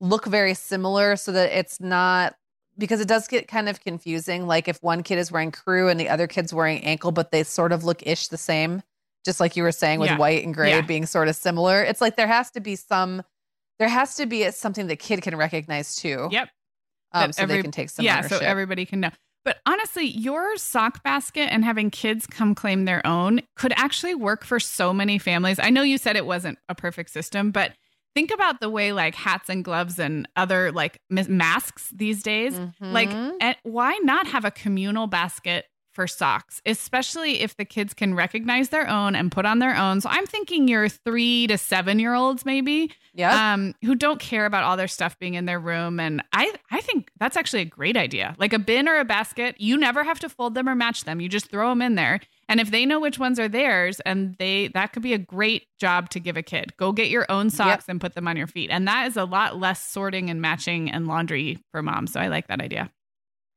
[0.00, 2.34] look very similar so that it's not
[2.76, 5.98] because it does get kind of confusing like if one kid is wearing crew and
[6.00, 8.82] the other kid's wearing ankle but they sort of look ish the same
[9.24, 10.18] just like you were saying with Yeah.
[10.18, 10.80] white and gray Yeah.
[10.80, 13.22] being sort of similar it's like there has to be some
[13.78, 16.48] there has to be something the kid can recognize too Yep.
[17.12, 18.38] um, so every- they can take some yeah, ownership.
[18.40, 19.10] so everybody can know.
[19.44, 24.42] But honestly, your sock basket and having kids come claim their own could actually work
[24.42, 25.58] for so many families.
[25.58, 27.72] I know you said it wasn't a perfect system, but
[28.14, 32.58] think about the way like hats and gloves and other like masks these days.
[32.80, 33.32] Like, Mhm.
[33.40, 38.70] and why not have a communal basket for socks, especially if the kids can recognize
[38.70, 40.00] their own and put on their own?
[40.00, 44.44] So I'm thinking your three to seven year olds, maybe yeah um, who don't care
[44.44, 46.00] about all their stuff being in their room.
[46.00, 48.34] And I, I think that's actually a great idea.
[48.38, 51.20] Like a bin or a basket, you never have to fold them or match them.
[51.20, 52.18] You just throw them in there.
[52.48, 55.66] And if they know which ones are theirs, and they that could be a great
[55.78, 56.76] job to give a kid.
[56.76, 58.70] Go get your own socks and put them on your feet.
[58.70, 62.06] And that is a lot less sorting and matching and laundry for mom.
[62.06, 62.90] So I like that idea.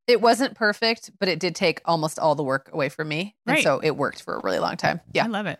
[0.08, 3.56] it wasn't perfect but it did take almost all the work away from me and
[3.56, 3.63] Right.
[3.63, 5.60] so it worked for a really long time yeah I love it.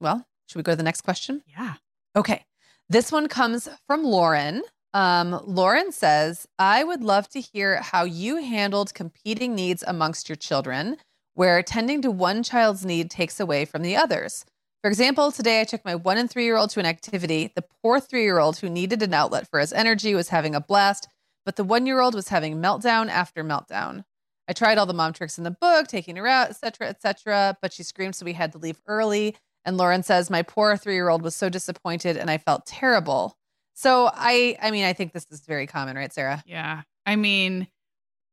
[0.00, 1.74] well should we go to the next question Yeah.
[2.16, 2.44] Okay.
[2.88, 4.62] This one comes from Lauren.
[4.94, 10.36] Um, Lauren says, I would love to hear how you handled competing needs amongst your
[10.36, 10.96] children,
[11.36, 14.44] where tending to one child's need takes away from the others.
[14.82, 17.52] For example, today I took my one and three year old to an activity.
[17.54, 20.60] The poor three year old who needed an outlet for his energy was having a
[20.60, 21.08] blast,
[21.44, 24.04] but the one year old was having meltdown after meltdown.
[24.48, 27.72] I tried all the mom tricks in the book, taking her out, etc., etc., but
[27.72, 29.36] she screamed, so we had to leave early.
[29.64, 33.36] And Lauren says, My poor three year old was so disappointed and I felt terrible.
[33.74, 36.42] So I I mean, I think this is very common, right, Sarah?
[36.46, 36.82] Yeah.
[37.04, 37.68] I mean,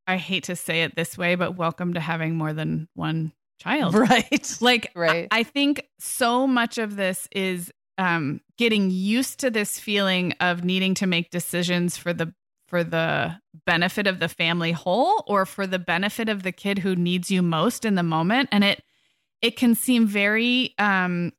[0.07, 3.95] I hate to say it this way, but welcome to having more than one child.
[4.03, 4.57] Right.
[4.59, 5.27] Like Right.
[5.31, 10.63] I, I think so much of this is um getting used to this feeling of
[10.63, 12.33] needing to make decisions for the
[12.67, 13.37] for the
[13.67, 17.43] benefit of the family whole or for the benefit of the kid who needs you
[17.43, 18.81] most in the moment and it
[19.43, 21.31] it can seem very um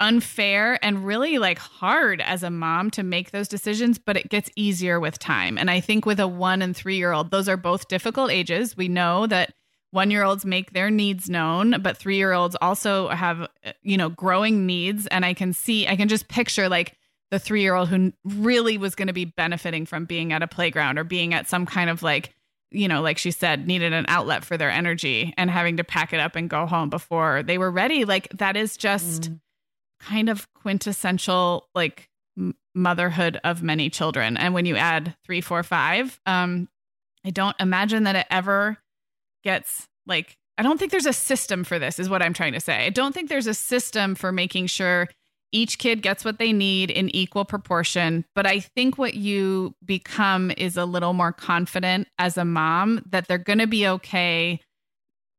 [0.00, 4.50] unfair and really like hard as a mom to make those decisions but it gets
[4.56, 5.58] easier with time.
[5.58, 8.76] And i think with a 1 and 3 year old those are both difficult ages.
[8.76, 9.52] We know that
[9.92, 13.46] one year olds make their needs known but three year olds also have
[13.82, 15.06] you know growing needs.
[15.08, 16.96] And i can see i can just picture like
[17.30, 20.48] the three year old who really was going to be benefiting from being at a
[20.48, 22.34] playground or being at some kind of like
[22.72, 26.12] you know like she said needed an outlet for their energy and having to pack
[26.12, 28.04] it up and go home before they were ready.
[28.04, 29.40] Like that is just Mm.
[30.00, 32.08] Kind of quintessential like
[32.74, 36.68] motherhood of many children and when you add three four five um
[37.24, 38.78] i don't imagine that it ever
[39.42, 42.60] gets like I don't think there's a system for this is what I'm trying to
[42.60, 42.84] say.
[42.84, 45.08] I don't think there's a system for making sure
[45.52, 50.52] each kid gets what they need in equal proportion, but I think what you become
[50.58, 54.60] is a little more confident as a mom that they're going to be okay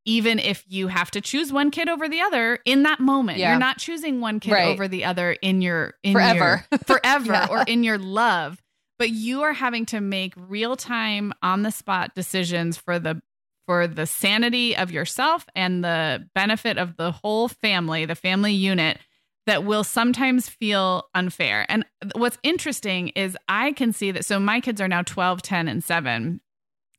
[0.04, 3.38] even if you have to choose one kid over the other in that moment.
[3.38, 3.50] Yeah.
[3.50, 4.68] You're not choosing one kid Right.
[4.68, 6.64] over the other in your in Forever.
[6.72, 7.46] your forever Yeah.
[7.50, 8.60] or in your love
[8.98, 13.20] but you are having to make real time on the spot decisions for the
[13.66, 18.98] for the sanity of yourself and the benefit of the whole family the family unit
[19.46, 21.84] that will sometimes feel unfair and
[22.16, 25.82] what's interesting is i can see that so my kids are now 12 10 and
[25.82, 26.40] 7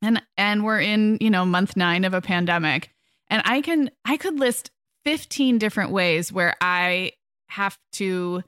[0.02, 2.90] and and we're in you know month 9 of a pandemic
[3.34, 4.70] and i can i could list
[5.04, 7.12] 15 different ways where i
[7.50, 8.42] have to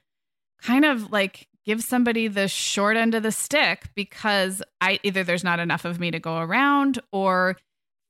[0.62, 5.42] kind of like give somebody the short end of the stick because I either there's
[5.44, 7.56] not enough of me to go around or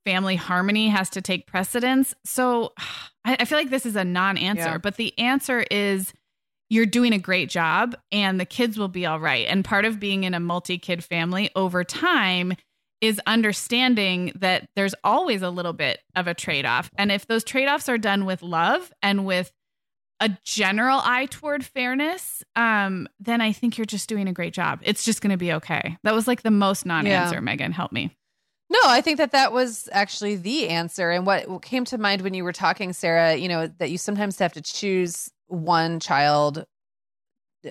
[0.05, 2.15] family harmony has to take precedence.
[2.25, 2.73] So
[3.25, 4.79] I, I feel like this is a non-answer, Yeah.
[4.79, 6.13] but the answer is
[6.69, 9.47] you're doing a great job and the kids will be all right.
[9.49, 12.55] And part of being in a multi-kid family over time
[13.01, 16.91] is understanding that there's always a little bit of a trade-off.
[16.97, 19.53] And if those trade-offs are done with love and with
[20.19, 24.81] a general eye toward fairness, um, then I think you're just doing a great job.
[24.83, 25.99] It's just going to be okay.
[26.05, 27.35] That was like the most non-answer.
[27.35, 27.41] Yeah.
[27.41, 28.17] Meagan, help me.
[28.71, 31.11] No, I think that that was actually the answer.
[31.11, 34.39] And what came to mind when you were talking, Sarah, you know, that you sometimes
[34.39, 36.65] have to choose one child,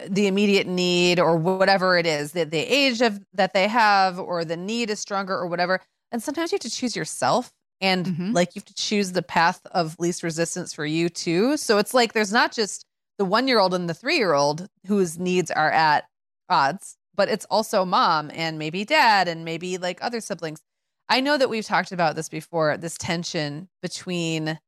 [0.08, 4.46] the immediate need or whatever it is, that the age of that they have, or
[4.46, 5.82] the need is stronger or whatever.
[6.12, 7.52] And sometimes you have to choose yourself.
[7.82, 8.34] And Mhm.
[8.34, 11.58] like you have to choose the path of least resistance for you too.
[11.58, 12.86] So it's like there's not just
[13.18, 16.06] the one year old and the three year old whose needs are at
[16.50, 20.62] odds, but it's also mom and maybe dad and maybe like other siblings.
[21.10, 24.60] I know that we've talked about this before this tension between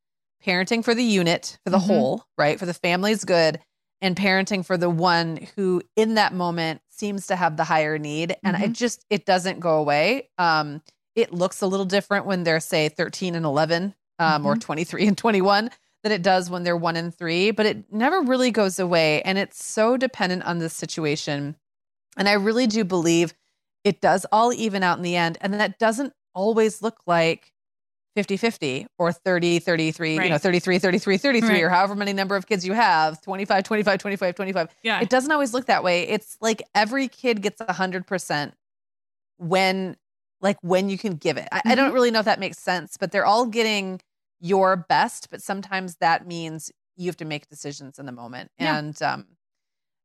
[0.45, 1.87] parenting for the unit, for the Mhm.
[1.87, 2.59] whole, right?
[2.59, 3.59] For the family's good,
[4.01, 8.35] and parenting for the one who in that moment seems to have the higher need.
[8.43, 10.29] And I just, it doesn't go away.
[10.37, 10.81] Um,
[11.15, 15.17] it looks a little different when they're, say, 13 and 11 um, or 23 and
[15.17, 15.71] 21
[16.03, 19.21] than it does when they're one and three, but it never really goes away.
[19.23, 21.55] And it's so dependent on the situation.
[22.15, 23.33] And I really do believe
[23.83, 25.37] it does all even out in the end.
[25.41, 27.51] And that doesn't always look like
[28.17, 30.41] 50 50 or 30 33, you know, Right.
[30.41, 31.61] 33 33 33, Right.
[31.61, 34.75] or however many number of kids you have 25 25 25 25.
[34.81, 34.99] Yeah.
[35.01, 36.01] It doesn't always look that way.
[36.07, 38.53] It's like every kid gets 100%
[39.37, 39.97] when
[40.41, 41.47] like when you can give it.
[41.51, 44.01] I, I don't really know if that makes sense, but they're all getting
[44.39, 48.49] your best, but sometimes that means you have to make decisions in the moment.
[48.57, 48.79] Yeah.
[48.79, 49.27] And um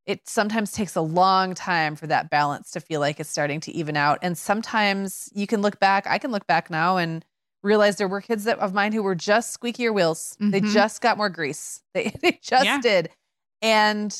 [0.05, 3.71] it sometimes takes a long time for that balance to feel like it's starting to
[3.71, 4.19] even out.
[4.21, 7.25] And sometimes you can look back, I can look back now and
[7.63, 10.35] realize there were kids that of mine who were just squeakier wheels.
[10.39, 10.73] They Mhm.
[10.73, 11.81] just got more grease.
[11.93, 12.81] They, they just Yeah.
[12.81, 13.09] did.
[13.61, 14.19] And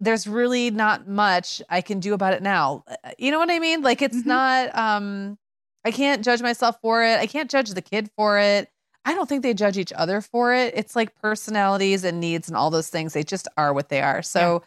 [0.00, 2.84] there's really not much I can do about it now.
[2.86, 3.82] Uh, You know what I mean?
[3.82, 4.26] Like it's Mhm.
[4.26, 5.38] not um
[5.84, 7.18] I can't judge myself for it.
[7.18, 8.68] I can't judge the kid for it.
[9.04, 10.74] I don't think they judge each other for it.
[10.76, 13.12] It's like personalities and needs and all those things.
[13.14, 14.22] They just are what they are.
[14.22, 14.62] So,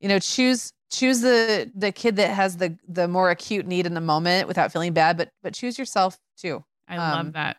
[0.00, 3.94] you know, choose choose the the kid that has the the more acute need in
[3.94, 6.64] the moment without feeling bad, but but choose yourself too.
[6.88, 7.56] I Um, love that.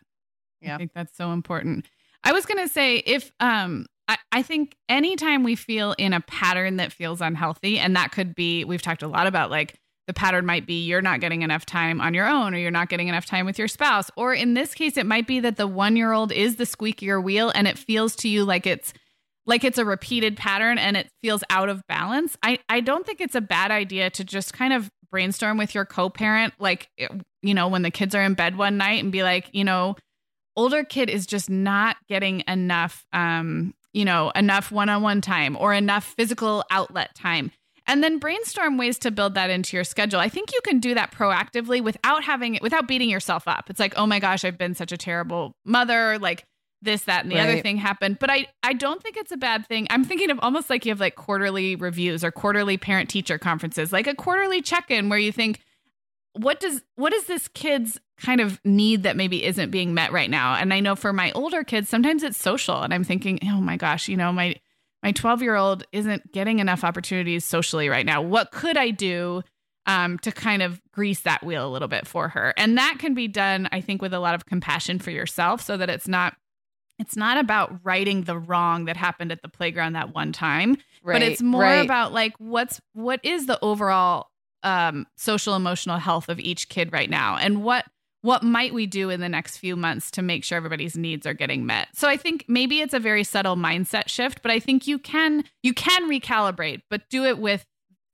[0.60, 0.74] yeah.
[0.74, 1.86] I think that's so important.
[2.24, 6.20] I was going to say if um I, I think anytime we feel in a
[6.20, 9.74] pattern that feels unhealthy, and that could be, we've talked a lot about like
[10.06, 12.88] the pattern might be you're not getting enough time on your own, or you're not
[12.88, 14.08] getting enough time with your spouse.
[14.16, 17.20] Or in this case, it might be that the one year old is the squeakier
[17.20, 18.92] wheel and it feels to you like it's
[19.48, 22.36] like it's a repeated pattern and it feels out of balance.
[22.44, 25.84] I, I don't think it's a bad idea to just kind of brainstorm with your
[25.84, 26.88] co parent, like,
[27.42, 29.96] you know, when the kids are in bed one night and be like, you know,
[30.56, 36.04] older kid is just not getting enough um, you know, enough one-on-one time or enough
[36.18, 37.50] physical outlet time.
[37.86, 40.20] And then brainstorm ways to build that into your schedule.
[40.20, 43.70] I think you can do that proactively without having it, without beating yourself up.
[43.70, 46.44] It's like, "Oh my gosh, I've been such a terrible mother." Like
[46.82, 47.48] this, that, and the right.
[47.48, 48.18] other thing happened.
[48.18, 49.86] But I, I don't think it's a bad thing.
[49.90, 53.92] I'm thinking of almost like you have like quarterly reviews or quarterly parent teacher conferences,
[53.92, 55.60] like a quarterly check in where you think,
[56.38, 60.30] what does what is this kid's kind of need that maybe isn't being met right
[60.30, 60.54] now?
[60.54, 63.76] And I know for my older kids, sometimes it's social, and I'm thinking, oh my
[63.76, 64.56] gosh, you know, my
[65.02, 68.22] my 12 year old isn't getting enough opportunities socially right now.
[68.22, 69.42] What could I do?
[69.88, 72.52] Um, to kind of grease that wheel a little bit for her.
[72.56, 75.76] And that can be done, I think, with a lot of compassion for yourself so
[75.76, 76.34] that it's not
[76.98, 81.14] it's not about righting the wrong that happened at the playground that one time right,
[81.14, 81.84] but it's more right.
[81.84, 84.28] about like what's what is the overall
[84.62, 87.84] um, social emotional health of each kid right now and what
[88.22, 91.34] what might we do in the next few months to make sure everybody's needs are
[91.34, 94.86] getting met so i think maybe it's a very subtle mindset shift but i think
[94.86, 97.64] you can you can recalibrate but do it with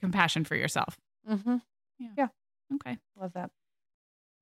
[0.01, 0.99] compassion for yourself
[1.30, 1.57] mm-hmm.
[1.99, 2.09] yeah.
[2.18, 2.26] yeah
[2.74, 3.51] okay love that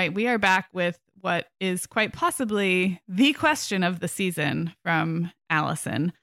[0.00, 5.30] Right, we are back with what is quite possibly the question of the season from
[5.50, 6.14] Allison.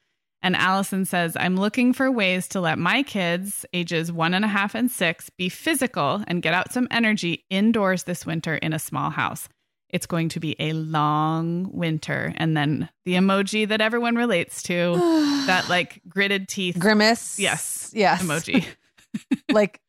[0.42, 4.48] And Allison says, I'm looking for ways to let my kids, ages one and a
[4.48, 8.80] half and six, be physical and get out some energy indoors this winter in a
[8.80, 9.48] small house.
[9.92, 12.34] It's going to be a long winter.
[12.38, 14.96] And then the emoji that everyone relates to,
[15.46, 17.38] that like gritted teeth grimace.
[17.38, 17.92] Yes.
[17.94, 18.24] Yes.
[18.24, 18.66] Emoji.
[19.52, 19.80] like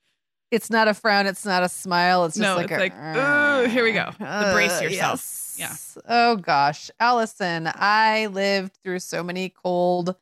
[0.50, 1.26] it's not a frown.
[1.26, 2.24] It's not a smile.
[2.24, 4.10] It's just no, like, it's a, like, oh, here we go.
[4.20, 5.20] Uh, brace yourself.
[5.20, 5.44] Yes.
[5.58, 5.74] Yeah.
[6.06, 10.14] Oh gosh, Allison, I lived through so many cold,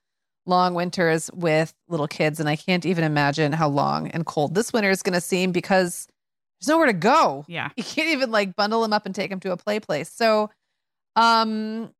[0.47, 4.72] long winters with little kids, and I can't even imagine how long and cold this
[4.72, 6.09] winter is going to seem because
[6.61, 7.45] there's nowhere to go.
[7.49, 10.11] Yeah, you can't even like bundle them up and take them to a play place.
[10.11, 10.51] So,
[11.16, 11.93] um,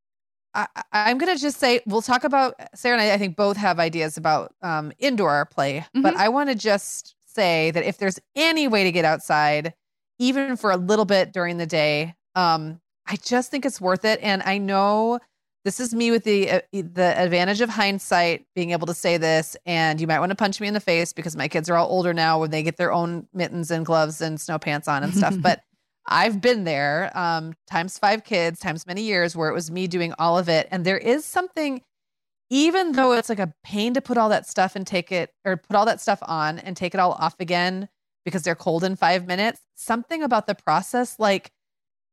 [0.55, 3.13] I, am going to just say we'll talk about Sarah and I.
[3.13, 6.01] I think both have ideas about um indoor play, mm-hmm.
[6.01, 9.73] but I want to just say that if there's any way to get outside,
[10.19, 14.19] even for a little bit during the day, um, I just think it's worth it.
[14.21, 15.19] And I know
[15.63, 19.55] this is me with the uh, the advantage of hindsight, being able to say this.
[19.65, 21.89] And you might want to punch me in the face because my kids are all
[21.89, 25.13] older now, when they get their own mittens and gloves and snow pants on and
[25.13, 25.35] stuff.
[25.41, 25.61] but
[26.07, 30.13] I've been there, um, times five kids, times many years, where it was me doing
[30.17, 30.67] all of it.
[30.71, 31.81] And there is something
[32.49, 35.57] even though it's like a pain to put all that stuff and take it or
[35.57, 37.89] put all that stuff on and take it all off again
[38.25, 41.51] because they're cold in five minutes, something about the process like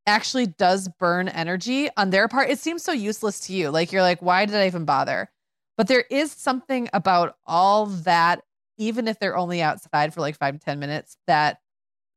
[0.06, 2.50] actually does burn energy on their part.
[2.50, 3.70] It seems so useless to you.
[3.70, 5.30] Like you're like, why did I even bother?
[5.76, 8.42] But there is something about all that,
[8.76, 11.58] even if they're only outside for like five to 10 minutes, that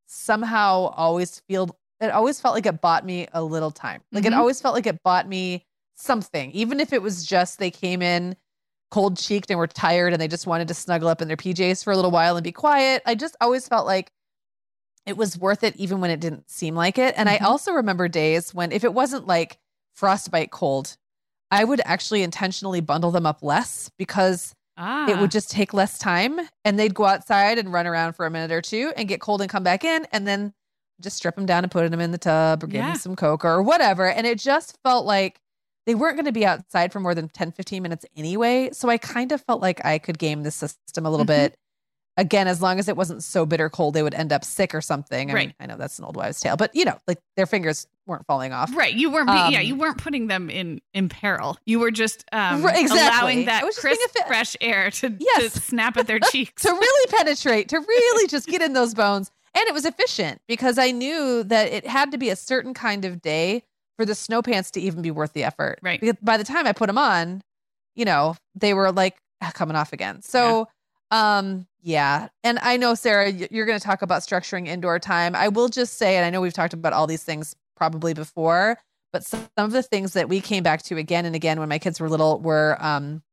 [0.07, 4.01] somehow always feel it always felt like it bought me a little time.
[4.11, 4.34] Like mm-hmm.
[4.34, 5.65] it always felt like it bought me
[5.98, 8.36] something, even if it was just they came in
[8.89, 11.84] cold cheeked and were tired and they just wanted to snuggle up in their PJs
[11.84, 13.02] for a little while and be quiet.
[13.06, 14.12] I just always felt like
[15.06, 17.14] it was worth it, even when it didn't seem like it.
[17.18, 17.43] And mm-hmm.
[17.43, 19.58] I also remember days when, if it wasn't like
[19.93, 20.95] frostbite cold,
[21.52, 25.10] I would actually intentionally bundle them up less because Ah.
[25.10, 28.30] it would just take less time and they'd go outside and run around for a
[28.30, 30.54] minute or two and get cold and come back in and then
[31.02, 32.89] just strip them down and put them in the tub or give Yeah.
[32.89, 35.39] them some coke or whatever and it just felt like
[35.88, 38.98] they weren't going to be outside for more than 10 15 minutes anyway so i
[38.98, 41.30] kind of felt like i could game the system a little Mhm.
[41.30, 41.58] bit
[42.18, 44.82] again as long as it wasn't so bitter cold they would end up sick or
[44.82, 45.48] something I, Right.
[45.50, 48.26] mean, I know that's an old wives tale but you know like their fingers weren't
[48.26, 48.94] falling off Right.
[48.94, 51.58] You weren't, be- yeah, Um, you weren't putting them in in peril.
[51.66, 53.00] You were just um, Right, exactly.
[53.18, 55.54] allowing that was just being crisp, a fit- fresh air to, Yes.
[55.54, 56.62] to snap at their cheeks.
[56.64, 59.30] to really penetrate, to really just get in those bones.
[59.54, 63.04] And it was efficient because I knew that it had to be a certain kind
[63.06, 63.64] of day
[63.98, 65.80] for the snow pants to even be worth the effort.
[65.82, 66.00] Right.
[66.00, 67.41] Because by the time I put them on,
[67.95, 70.22] you know, they were like ah, coming off again.
[70.22, 70.68] So,
[71.12, 72.28] um, yeah.
[72.43, 75.36] And I know, Sarah, you're going to talk about structuring indoor time.
[75.36, 78.78] I will just say, and I know we've talked about all these things probably before,
[79.14, 81.80] but some of the things that we came back to again and again when my
[81.80, 83.24] kids were little were um,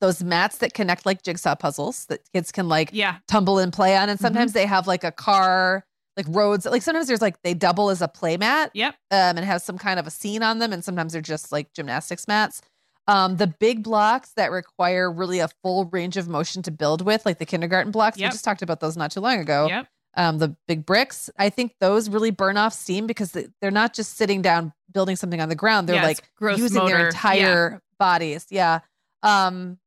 [0.00, 3.16] those mats that connect like jigsaw puzzles that kids can like yeah.
[3.26, 4.08] tumble and play on.
[4.08, 4.26] And Mm-hmm.
[4.26, 5.84] sometimes they have like a car,
[6.16, 6.64] like roads.
[6.66, 8.94] Like sometimes there's like they double as a play mat Yep.
[9.10, 10.72] um, and have some kind of a scene on them.
[10.72, 12.62] And sometimes they're just like gymnastics mats.
[13.06, 17.26] Um, the big blocks that require really a full range of motion to build with,
[17.26, 18.16] like the kindergarten blocks.
[18.18, 18.28] Yep.
[18.28, 19.66] We just talked about those not too long ago.
[19.68, 19.88] Yep.
[20.16, 23.92] Um, the big bricks, I think those really burn off steam because they- they're not
[23.94, 25.88] just sitting down building something on the ground.
[25.88, 26.96] They're like using motor.
[26.96, 28.46] their entire bodies.
[28.48, 28.78] Yeah.
[29.24, 29.78] Um,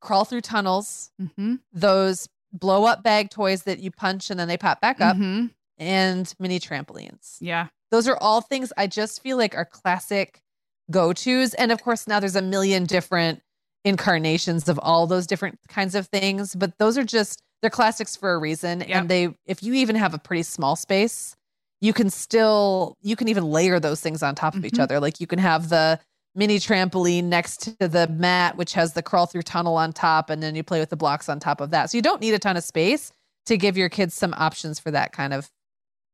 [0.00, 1.56] crawl through tunnels Mm-hmm.
[1.72, 5.46] those blow up bag toys that you punch and then they pop back up hmm
[5.78, 7.36] and mini trampolines.
[7.40, 7.68] Yeah.
[7.90, 10.40] Those are all things I just feel like are classic
[10.90, 11.54] go tos.
[11.54, 13.40] And of course, now there's a million different
[13.84, 18.32] incarnations of all those different kinds of things, but those are just, they're classics for
[18.34, 18.80] a reason.
[18.80, 18.88] Yep.
[18.90, 21.34] And they, if you even have a pretty small space,
[21.80, 24.80] you can still, you can even layer those things on top of each Mhm.
[24.82, 25.00] other.
[25.00, 25.98] Like you can have the,
[26.34, 30.40] Mini trampoline next to the mat, which has the crawl through tunnel on top, and
[30.40, 31.90] then you play with the blocks on top of that.
[31.90, 33.10] So you don't need a ton of space
[33.46, 35.50] to give your kids some options for that kind of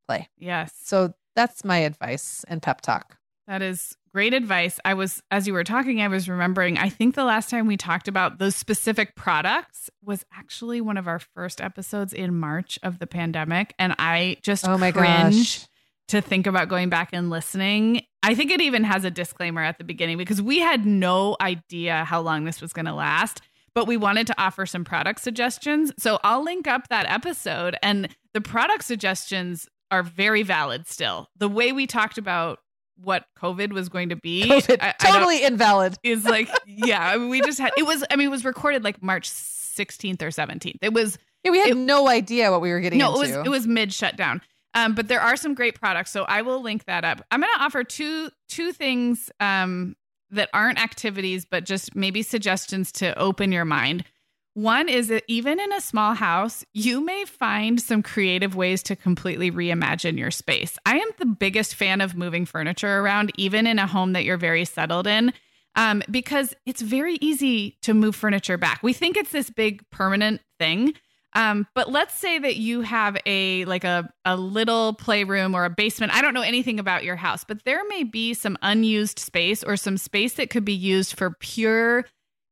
[0.07, 0.29] play.
[0.37, 0.73] Yes.
[0.83, 3.17] So that's my advice and pep talk.
[3.47, 4.79] That is great advice.
[4.85, 7.77] I was, as you were talking, I was remembering, I think the last time we
[7.77, 12.97] talked about those specific products was actually one of our first episodes in March of
[12.99, 13.75] the pandemic.
[13.77, 15.67] And I just Oh my cringe gosh.
[16.07, 18.01] to think about going back and listening.
[18.23, 22.03] I think it even has a disclaimer at the beginning because we had no idea
[22.05, 23.41] how long this was going to last,
[23.75, 25.91] but we wanted to offer some product suggestions.
[25.99, 31.29] So I'll link up that episode and the product suggestions are very valid still.
[31.37, 32.59] The way we talked about
[32.97, 35.97] what COVID was going to be COVID, I- I totally invalid.
[36.03, 38.83] is like, yeah, I mean, we just had it was, I mean, it was recorded
[38.83, 40.77] like March 16th or 17th.
[40.81, 43.33] It was Yeah, we had It- no idea what we were getting no, into.
[43.33, 44.41] it was it was mid shutdown.
[44.73, 47.21] Um, but there are some great products, so I will link that up.
[47.31, 49.95] I'm going to offer two two things um,
[50.31, 54.03] that aren't activities, but just maybe suggestions to open your mind.
[54.55, 58.95] One is that even in a small house, you may find some creative ways to
[58.95, 60.77] completely reimagine your space.
[60.85, 64.37] I am the biggest fan of moving furniture around, even in a home that you're
[64.37, 65.33] very settled in,
[65.75, 68.79] um, because it's very easy to move furniture back.
[68.81, 70.93] We think it's this big permanent thing.
[71.33, 75.69] Um, but let's say that you have a like a a little playroom or a
[75.69, 76.15] basement.
[76.15, 79.75] I don't know anything about your house, but there may be some unused space or
[79.75, 82.05] some space that could be used for pure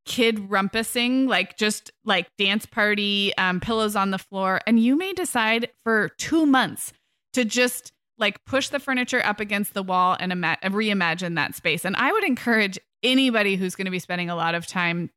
[0.06, 5.14] kid rumpusing, like just like dance party, um, pillows on the floor, and you may
[5.14, 6.94] decide for two months
[7.34, 11.84] to just like push the furniture up against the wall and ima- reimagine that space.
[11.86, 15.10] And I would encourage anybody who's going to be spending a lot of time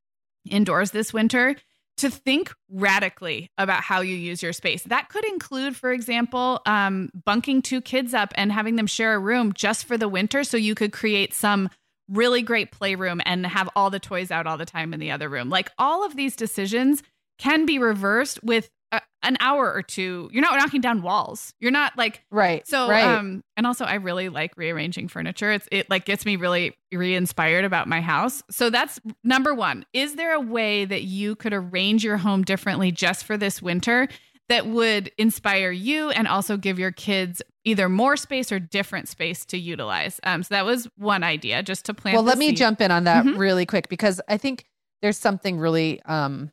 [0.48, 1.56] indoors this winter
[1.98, 4.82] to think radically about how you use your space.
[4.84, 9.18] That could include, for example, um, bunking two kids up and having them share a
[9.18, 11.70] room just for the winter so you could create some
[12.08, 15.28] really great playroom and have all the toys out all the time in the other
[15.28, 15.50] room.
[15.50, 17.02] Like all of these decisions
[17.38, 20.30] can be reversed with a, an hour or two.
[20.32, 21.52] You're not knocking down walls.
[21.60, 22.66] You're not like right.
[22.66, 23.04] so, right.
[23.04, 25.52] um, and also I really like rearranging furniture.
[25.52, 28.42] It's it like gets me really re-inspired about my house.
[28.50, 29.84] So that's number one.
[29.92, 34.08] Is there a way that you could arrange your home differently just for this winter
[34.48, 39.44] that would inspire you and also give your kids either more space or different space
[39.46, 40.18] to utilize?
[40.22, 42.14] Um, so that was one idea, just to plant.
[42.14, 42.56] well, let me seed.
[42.56, 43.36] jump in on that Mhm.
[43.36, 44.64] really quick because I think
[45.02, 46.50] there's something really um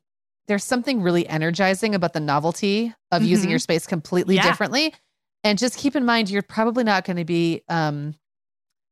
[0.47, 3.51] there's something really energizing about the novelty of using Mhm.
[3.51, 4.43] your space completely Yeah.
[4.43, 4.93] differently.
[5.45, 8.16] And just keep in mind you're probably not going to be um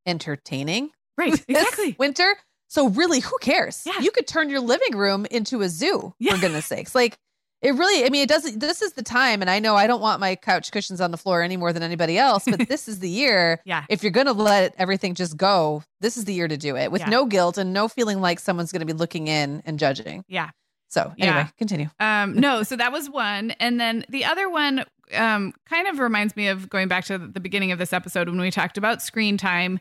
[0.05, 1.95] entertaining right exactly.
[1.99, 2.35] winter.
[2.67, 3.83] So really, who cares?
[3.85, 3.99] Yeah.
[3.99, 6.35] You could turn your living room into a zoo, Yeah.
[6.35, 6.95] for goodness sakes.
[6.95, 7.17] Like
[7.61, 8.59] It really, I mean, it doesn't.
[8.59, 11.17] This is the time, and I know I don't want my couch cushions on the
[11.17, 13.61] floor any more than anybody else, but this is the year.
[13.65, 13.85] Yeah.
[13.87, 17.01] If you're to let everything just go, this is the year to do it with
[17.01, 17.09] Yeah.
[17.09, 20.25] no guilt and no feeling like someone's to be looking in and judging.
[20.27, 20.49] Yeah.
[20.89, 21.25] So, Yeah.
[21.25, 21.89] anyway, continue.
[21.99, 23.51] Um, no, so that was one.
[23.51, 24.83] And then the other one
[25.13, 28.39] um, kind of reminds me of going back to the beginning of this episode when
[28.41, 29.79] we talked about screen time.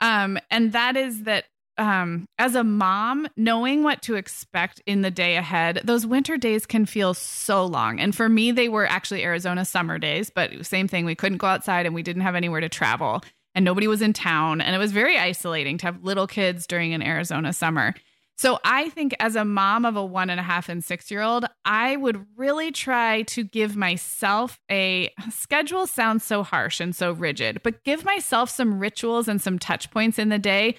[0.00, 1.46] Um, and that is that
[1.78, 6.66] um, as a mom, knowing what to expect in the day ahead, those winter days
[6.66, 8.00] can feel so long.
[8.00, 11.04] And for me, they were actually Arizona summer days, but same thing.
[11.04, 13.22] We couldn't go outside and we didn't have anywhere to travel
[13.56, 14.60] and nobody was in town.
[14.60, 17.94] And it was very isolating to have little kids during an Arizona summer.
[18.38, 21.22] So I think as a mom of a one and a half and six year
[21.22, 27.12] old, I would really try to give myself a schedule sounds so harsh and so
[27.12, 30.76] rigid, but give myself some rituals and some touch points in the day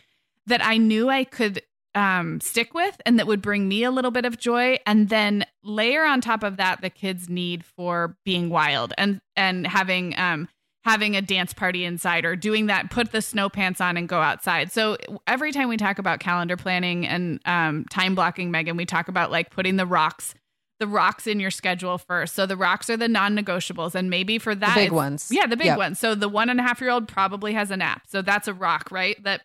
[0.47, 1.61] that I knew I could
[1.95, 4.77] um, stick with and that would bring me a little bit of joy.
[4.85, 9.65] And then layer on top of that the kids' need for being wild and and
[9.65, 10.47] having um,
[10.83, 14.21] having a dance party inside or doing that put the snow pants on and go
[14.21, 14.95] outside so
[15.27, 19.29] every time we talk about calendar planning and um, time blocking meagan we talk about
[19.29, 20.33] like putting the rocks
[20.79, 24.55] the rocks in your schedule first so the rocks are the non-negotiables and maybe for
[24.55, 25.27] that big ones.
[25.29, 25.77] yeah the big Yep.
[25.77, 28.47] ones so the one and a half year old probably has a nap so that's
[28.47, 29.41] a rock right that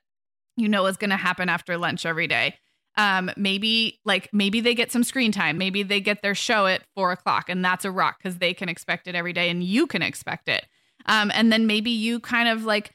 [0.57, 2.57] you know is going to happen after lunch every day.
[2.97, 5.57] Um maybe like maybe they get some screen time.
[5.57, 8.69] Maybe they get their show at four o'clock and that's a rock because they can
[8.69, 10.67] expect it every day and you can expect it.
[11.07, 12.95] Um and then maybe you kind of like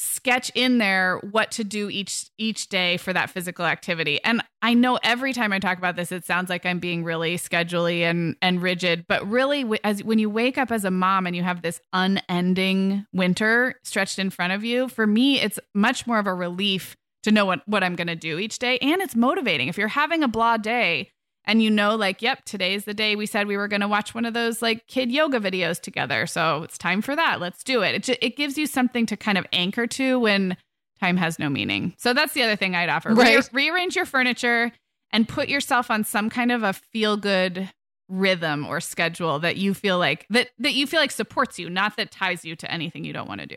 [0.00, 4.18] sketch in there what to do each each day for that physical activity.
[4.24, 7.36] And i know every time i talk about this it sounds like i'm being really
[7.36, 11.34] scheduley and and rigid but really as when you wake up as a mom and
[11.34, 16.18] you have this unending winter stretched in front of you for me it's much more
[16.18, 18.78] of a relief to know what what i'm going to do each day.
[18.78, 19.68] And it's motivating.
[19.68, 21.10] If you're having a blah day
[21.44, 24.14] and you know like yep today's the day we said we were going to watch
[24.14, 27.82] one of those like kid yoga videos together so it's time for that let's do
[27.82, 30.56] it it, ju- it gives you something to kind of anchor to when
[31.00, 33.48] time has no meaning so that's the other thing i'd offer Re- Right.
[33.52, 34.70] rearrange your furniture
[35.12, 37.70] and put yourself on some kind of a feel good
[38.08, 41.96] rhythm or schedule that you feel like that that you feel like supports you not
[41.96, 43.56] that ties you to anything you don't want to do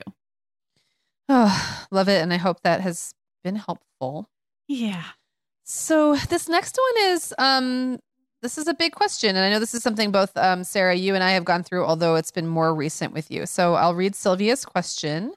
[1.29, 2.21] Oh, love it.
[2.21, 3.13] And I hope that has
[3.43, 4.29] been helpful.
[4.67, 5.03] yeah
[5.63, 7.99] So this next one is um
[8.41, 11.15] this is a big question and I know this is something both um Sarah you
[11.15, 13.45] and I have gone through although it's been more recent with you.
[13.45, 15.33] So I'll read Sylvia's question.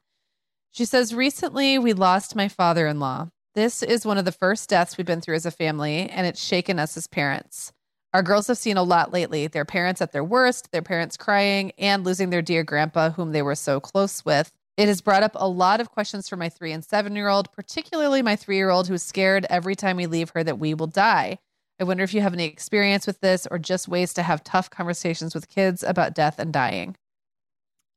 [0.73, 3.29] She says recently we lost my father-in-law.
[3.55, 6.43] This is one of the first deaths we've been through as a family and it's
[6.43, 7.73] shaken us as parents.
[8.13, 9.47] Our girls have seen a lot lately.
[9.47, 13.43] Their parents at their worst, their parents crying and losing their dear grandpa whom they
[13.43, 14.53] were so close with.
[14.77, 17.51] It has brought up a lot of questions for my three and seven year old,
[17.53, 20.87] particularly my three year old who's scared every time we leave her that we will
[20.87, 21.39] die.
[21.81, 24.71] I wonder if you have any experience with this or just ways to have tough
[24.71, 26.97] conversations with kids about death and dying.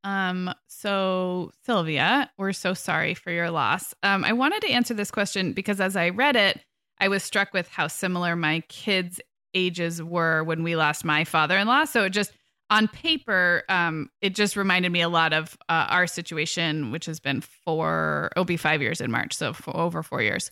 [0.04, 3.94] Um, so Sylvia, we're so sorry for your loss.
[4.04, 6.62] Um, I wanted to answer this question because as I read it,
[7.00, 9.20] I was struck with how similar my kids'
[9.54, 11.86] ages were when we lost my father-in-law.
[11.86, 12.34] So it just
[12.70, 17.20] on paper, um, it just reminded me a lot of uh, our situation, which has
[17.20, 20.50] been four, it'll be five years in March, so over four years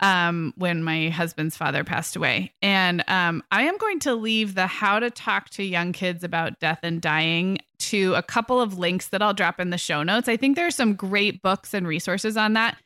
[0.00, 2.52] um, when my husband's father passed away.
[2.60, 6.60] And um, I am going to leave the how to talk to young kids about
[6.60, 10.28] death and dying to a couple of links that I'll drop in the show notes.
[10.28, 12.76] I think there are some great books and resources on that.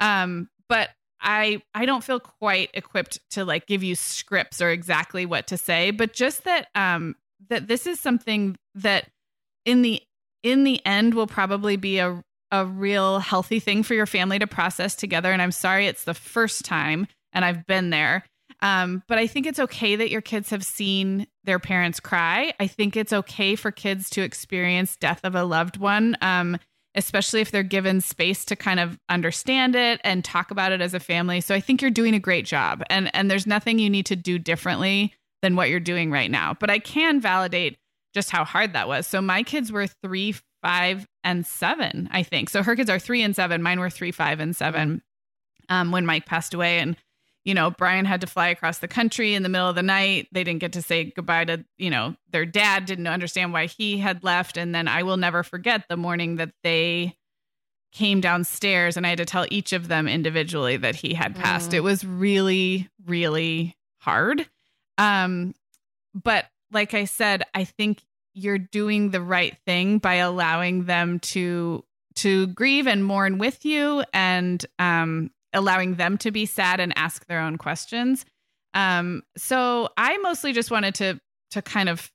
[0.00, 5.26] Um, but I I don't feel quite equipped to like give you scripts or exactly
[5.26, 7.16] what to say, but just that um
[7.48, 9.08] that this is something that
[9.64, 10.02] in the
[10.42, 14.46] in the end will probably be a a real healthy thing for your family to
[14.46, 15.32] process together.
[15.32, 18.24] And I'm sorry it's the first time and I've been there.
[18.60, 22.52] Um, but I think it's okay that your kids have seen their parents cry.
[22.58, 26.58] I think it's okay for kids to experience death of a loved one, um,
[26.94, 30.94] especially if they're given space to kind of understand it and talk about it as
[30.94, 31.40] a family.
[31.40, 32.82] So I think you're doing a great job.
[32.90, 36.54] And and there's nothing you need to do differently than what you're doing right now.
[36.58, 37.78] But I can validate
[38.14, 39.06] just how hard that was.
[39.06, 42.50] So my kids were three, five, and seven, I think.
[42.50, 43.62] So her kids are three and seven.
[43.62, 45.02] Mine were three, five, and seven
[45.68, 46.78] um, when Mike passed away.
[46.78, 46.96] And,
[47.44, 50.28] you know, Brian had to fly across the country in the middle of the night.
[50.32, 53.98] They didn't get to say goodbye to, you know, their dad didn't understand why he
[53.98, 54.56] had left.
[54.56, 57.16] And then I will never forget the morning that they
[57.92, 61.70] came downstairs and I had to tell each of them individually that he had passed.
[61.70, 61.74] Mm.
[61.74, 64.46] It was really, really hard.
[64.98, 65.54] Um,
[66.14, 68.02] but like I said, I think
[68.34, 71.84] you're doing the right thing by allowing them to
[72.16, 77.26] to grieve and mourn with you and um allowing them to be sad and ask
[77.26, 78.24] their own questions.
[78.74, 81.20] Um so I mostly just wanted to
[81.52, 82.10] to kind of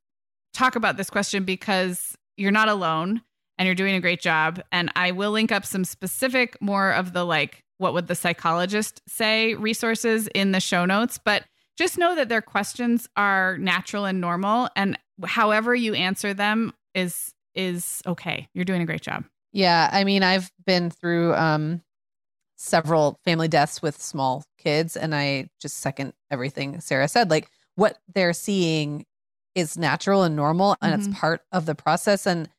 [0.54, 3.22] talk about this question because you're not alone
[3.58, 4.62] and you're doing a great job.
[4.72, 9.02] And I will link up some specific, more of the like, what would the psychologist
[9.08, 11.20] say resources in the show notes.
[11.24, 11.44] But
[11.78, 14.70] just know that their questions are natural and normal.
[14.76, 18.48] And however you answer them is is okay.
[18.54, 19.26] You're doing a great job.
[19.52, 19.90] Yeah.
[19.92, 21.82] I mean, I've been through um
[22.56, 27.30] several family deaths with small kids, and I just second everything Sarah said.
[27.30, 29.06] Like what they're seeing
[29.56, 31.12] is natural and normal and mm-hmm.
[31.12, 32.26] it's part of the process.
[32.26, 32.50] And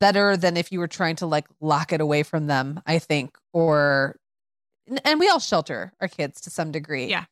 [0.00, 3.36] better than if you were trying to like lock it away from them, I think,
[3.52, 4.16] or
[5.04, 7.06] and we all shelter our kids to some degree.
[7.06, 7.24] Yeah.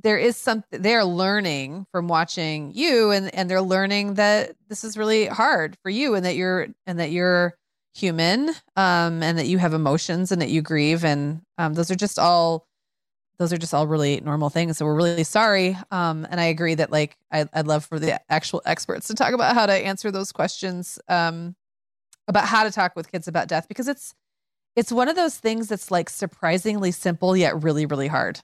[0.00, 4.96] There is something they're learning from watching you and and they're learning that this is
[4.96, 7.54] really hard for you and that you're and that you're
[7.94, 11.94] human um and that you have emotions and that you grieve and um those are
[11.94, 12.66] just all
[13.38, 14.78] those are just all really normal things.
[14.78, 15.76] So we're really sorry.
[15.90, 19.14] Um, and I agree that like I, I, would love for the actual experts to
[19.14, 20.98] talk about how to answer those questions.
[21.08, 21.56] Um,
[22.28, 24.14] about how to talk with kids about death because it's
[24.76, 28.40] it's one of those things that's like surprisingly simple yet really really hard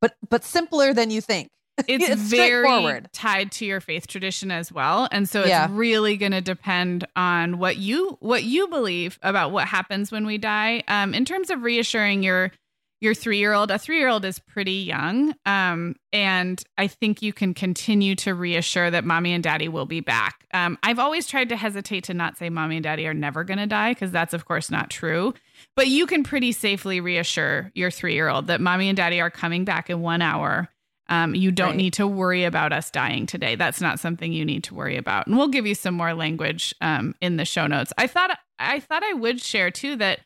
[0.00, 1.48] but but simpler than you think.
[1.88, 5.08] It's, it's very tied to your faith tradition as well.
[5.10, 5.66] And so it's yeah.
[5.70, 10.36] really going to depend on what you what you believe about what happens when we
[10.36, 10.82] die.
[10.88, 12.52] Um, in terms of reassuring your
[13.00, 13.70] your three year old.
[13.70, 15.34] A three year old is pretty young.
[15.46, 20.00] Um, and I think you can continue to reassure that mommy and daddy will be
[20.00, 20.46] back.
[20.52, 23.58] Um, I've always tried to hesitate to not say mommy and daddy are never going
[23.58, 25.34] to die because that's, of course, not true.
[25.76, 29.30] But you can pretty safely reassure your three year old that mommy and daddy are
[29.30, 30.68] coming back in one hour.
[31.08, 31.76] Um, you don't right.
[31.76, 33.56] need to worry about us dying today.
[33.56, 35.26] That's not something you need to worry about.
[35.26, 37.92] And we'll give you some more language um, in the show notes.
[37.98, 40.20] I thought I thought I would share too that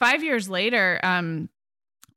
[0.00, 1.48] five years later, um,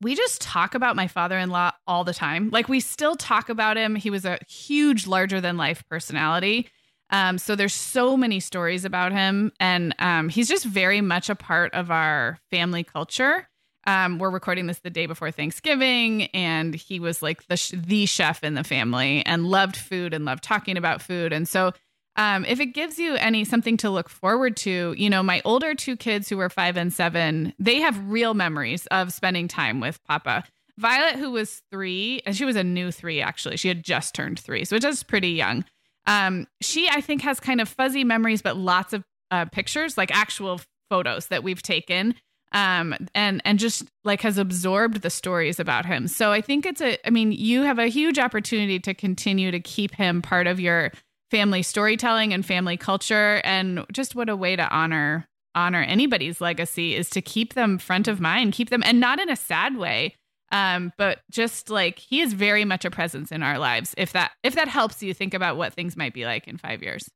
[0.01, 2.49] we just talk about my father in law all the time.
[2.51, 3.95] Like we still talk about him.
[3.95, 6.69] He was a huge, larger than life personality.
[7.09, 11.35] Um, so there's so many stories about him, and um, he's just very much a
[11.35, 13.47] part of our family culture.
[13.85, 18.05] Um, we're recording this the day before Thanksgiving, and he was like the sh- the
[18.05, 21.31] chef in the family, and loved food and loved talking about food.
[21.31, 21.71] And so
[22.17, 25.75] um, if it gives you any something to look forward to, you know, my older
[25.75, 30.03] two kids who were five and seven, they have real memories of spending time with
[30.03, 30.43] Papa.
[30.79, 33.57] Violet, who was three, and she was a new three actually.
[33.57, 35.63] She had just turned three, so it's pretty young.
[36.05, 40.15] Um, she, I think, has kind of fuzzy memories, but lots of uh, pictures, like
[40.15, 42.15] actual photos that we've taken,
[42.51, 46.07] um, and and just like has absorbed the stories about him.
[46.07, 46.97] So I think it's a.
[47.05, 50.91] I mean, you have a huge opportunity to continue to keep him part of your
[51.31, 53.41] family storytelling and family culture.
[53.43, 58.07] And just what a way to honor honor anybody's legacy is to keep them front
[58.07, 60.13] of mind keep them and not in a sad way
[60.51, 63.95] um but just like he is very much a presence in our lives.
[63.97, 66.83] If that if that helps you think about what things might be like in 5
[66.83, 67.09] years.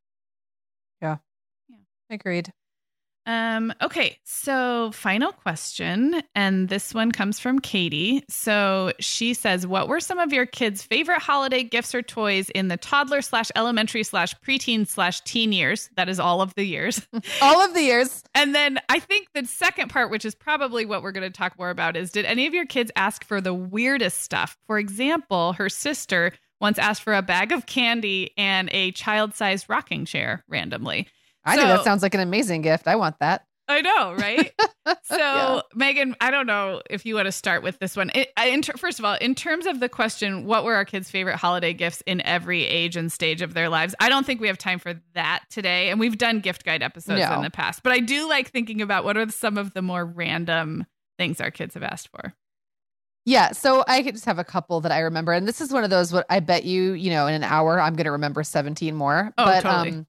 [1.03, 1.17] Yeah.
[1.69, 1.77] Yeah.
[2.09, 2.51] Agreed
[3.27, 8.23] um, okay, so final question, and this one comes from Katie.
[8.29, 12.67] So she says, What were some of your kids' favorite holiday gifts or toys in
[12.67, 15.89] the toddler slash elementary slash preteen slash teen years?
[15.97, 17.07] That is all of the years.
[17.41, 18.23] all of the years.
[18.33, 21.59] And then I think the second part, which is probably what we're going to talk
[21.59, 24.57] more about, is did any of your kids ask for the weirdest stuff?
[24.65, 29.67] For example, her sister once asked for a bag of candy and a child sized
[29.69, 31.07] rocking chair randomly.
[31.43, 32.87] I so, think that sounds like an amazing gift.
[32.87, 33.45] I want that.
[33.67, 34.51] I know, right?
[35.03, 35.61] so, yeah.
[35.73, 38.11] Meagan, I don't know if you want to start with this one.
[38.13, 41.37] It, in first of all, in terms of the question, what were our kids' favorite
[41.37, 43.95] holiday gifts in every age and stage of their lives?
[43.99, 45.89] I don't think we have time for that today.
[45.89, 47.33] And we've done gift guide episodes no.
[47.35, 50.05] in the past, but I do like thinking about what are some of the more
[50.05, 50.85] random
[51.17, 52.33] things our kids have asked for.
[53.23, 55.83] Yeah, so I could just have a couple that I remember, and this is one
[55.83, 56.11] of those.
[56.11, 59.31] What I bet you, you know, in an hour, I'm going to remember 17 more.
[59.37, 59.89] Oh, but, totally.
[59.89, 60.07] Um,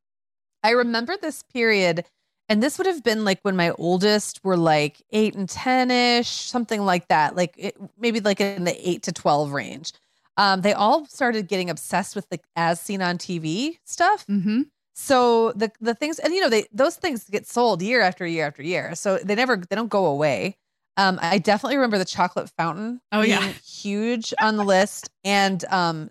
[0.63, 2.05] I remember this period,
[2.49, 6.29] and this would have been like when my oldest were like eight and 10 ish,
[6.29, 9.93] something like that, like it, maybe like in the eight to 12 range.
[10.37, 14.27] Um, they all started getting obsessed with the as seen on TV stuff.
[14.27, 14.63] Mm-hmm.
[14.95, 18.47] So the the things, and you know, they those things get sold year after year
[18.47, 18.95] after year.
[18.95, 20.57] So they never they don't go away.
[20.99, 23.01] Um, I definitely remember the chocolate fountain.
[23.11, 26.11] Oh yeah, huge on the list, and um,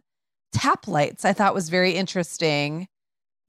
[0.51, 1.25] tap lights.
[1.25, 2.87] I thought was very interesting.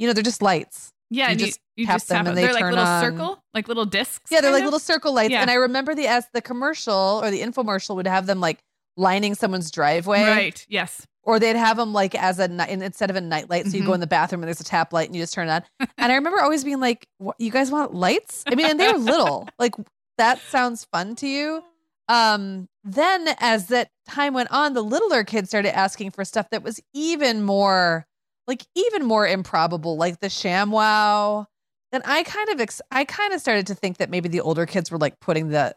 [0.02, 0.92] You know, they're just lights.
[1.10, 3.00] Yeah, you just you, you tap just them and they they're like little on.
[3.00, 4.32] circle, like little discs.
[4.32, 4.64] Yeah, they're like of?
[4.64, 5.30] little circle lights.
[5.30, 5.42] Yeah.
[5.42, 8.58] And I remember the as the commercial or the infomercial would have them like
[8.96, 10.24] lining someone's driveway.
[10.24, 10.66] Right.
[10.68, 11.06] Yes.
[11.22, 13.66] Or they'd have them like as a night instead of a night light.
[13.66, 13.76] So mm-hmm.
[13.76, 13.94] you go mm-hmm.
[13.94, 15.88] in the bathroom and there's a tap light and you just turn it on.
[15.98, 17.06] and I remember always being like,
[17.38, 19.48] "You guys want lights?" I mean, and they were little.
[19.60, 19.74] like
[20.18, 21.62] that sounds fun to you.
[22.08, 26.62] Um, then as that time went on, the littler kids started asking for stuff that
[26.62, 28.06] was even more
[28.52, 31.46] like even more improbable, like the ShamWow.
[31.92, 34.66] And I kind of ex- I kind of started to think that maybe the older
[34.66, 35.74] kids were like putting the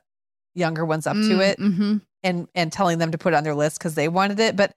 [0.53, 1.97] younger ones up to it Mm-hmm.
[2.23, 4.55] and and telling them to put it on their list because they wanted it.
[4.55, 4.71] But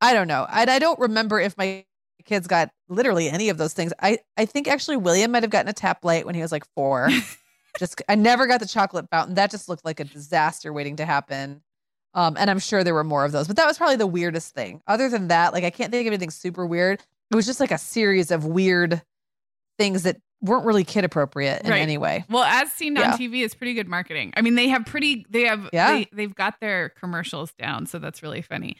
[0.00, 0.46] I don't know.
[0.48, 1.84] I, I don't remember if my
[2.24, 3.92] kids got literally any of those things.
[4.00, 6.64] I I think actually William might have gotten a tap light when he was like
[6.74, 7.08] four.
[7.78, 9.34] just I never got the chocolate fountain.
[9.36, 11.62] That just looked like a disaster waiting to happen.
[12.14, 14.54] Um, and I'm sure there were more of those, but that was probably the weirdest
[14.54, 14.82] thing.
[14.86, 17.00] Other than that, like I can't think of anything super weird.
[17.32, 19.02] It was just like a series of weird
[19.78, 21.80] things that weren't really kid appropriate in Right.
[21.80, 22.24] any way.
[22.28, 23.16] Well, as seen on Yeah.
[23.16, 24.32] TV, it's pretty good marketing.
[24.36, 25.92] I mean, they have pretty, they have, Yeah.
[25.92, 28.76] they, they've got their commercials down, so that's really funny.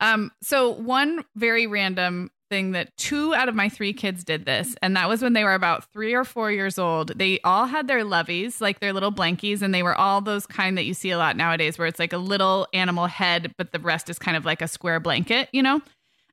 [0.00, 4.76] Um, so one very random thing that two out of my three kids did this,
[4.82, 7.08] and that was when they were about three or four years old.
[7.18, 10.78] They all had their loveys, like their little blankies, and they were all those kind
[10.78, 13.78] that you see a lot nowadays, where it's like a little animal head, but the
[13.80, 15.80] rest is kind of like a square blanket, you know.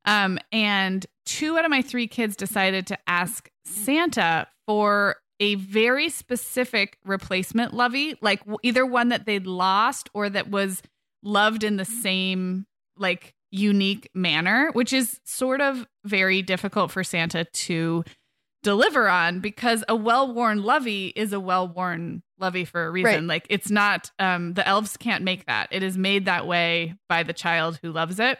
[0.05, 6.09] Um, and two out of my three kids decided to ask Santa for a very
[6.09, 10.81] specific replacement lovey, like either one that they'd lost or that was
[11.23, 12.65] loved in the same
[12.97, 18.03] like unique manner, which is sort of very difficult for Santa to
[18.63, 23.11] deliver on because a well-worn lovey is a well-worn lovey for a reason.
[23.11, 23.23] Right.
[23.23, 25.69] Like it's not um the elves can't make that.
[25.71, 28.39] It is made that way by the child who loves it.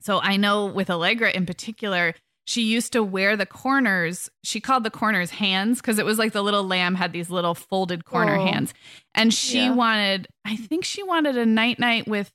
[0.00, 4.30] So I know with Allegra in particular, she used to wear the corners.
[4.42, 7.54] She called the corners hands because it was like the little lamb had these little
[7.54, 8.46] folded corner Oh.
[8.46, 8.72] hands.
[9.14, 9.72] And she Yeah.
[9.74, 12.32] wanted, I think she wanted a night night with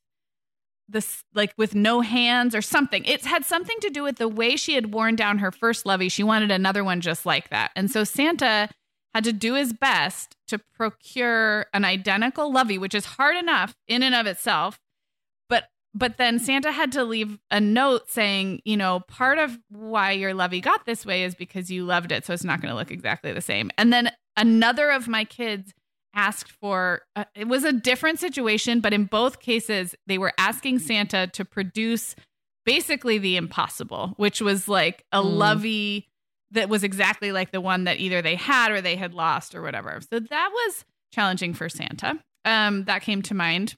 [0.90, 3.06] this like with no hands or something.
[3.06, 6.10] It had something to do with the way she had worn down her first lovey.
[6.10, 7.72] She wanted another one just like that.
[7.76, 8.70] And so Santa
[9.16, 14.04] had to do his best to procure an identical lovey, which is hard enough in
[14.04, 14.80] and of itself.
[15.96, 20.34] But then Santa had to leave a note saying, you know, part of why your
[20.34, 22.90] lovey got this way is because you loved it, so it's not going to look
[22.92, 23.70] exactly the same.
[23.78, 25.74] And then another of my kids
[26.16, 30.80] asked for uh, it was a different situation, but in both cases they were asking
[30.80, 32.16] Santa to produce
[32.66, 35.38] basically the impossible, which was like a Mm.
[35.38, 36.08] lovey
[36.52, 39.62] that was exactly like the one that either they had or they had lost or
[39.62, 40.00] whatever.
[40.12, 42.20] So that was challenging for Santa.
[42.46, 43.76] Um, that came to mind.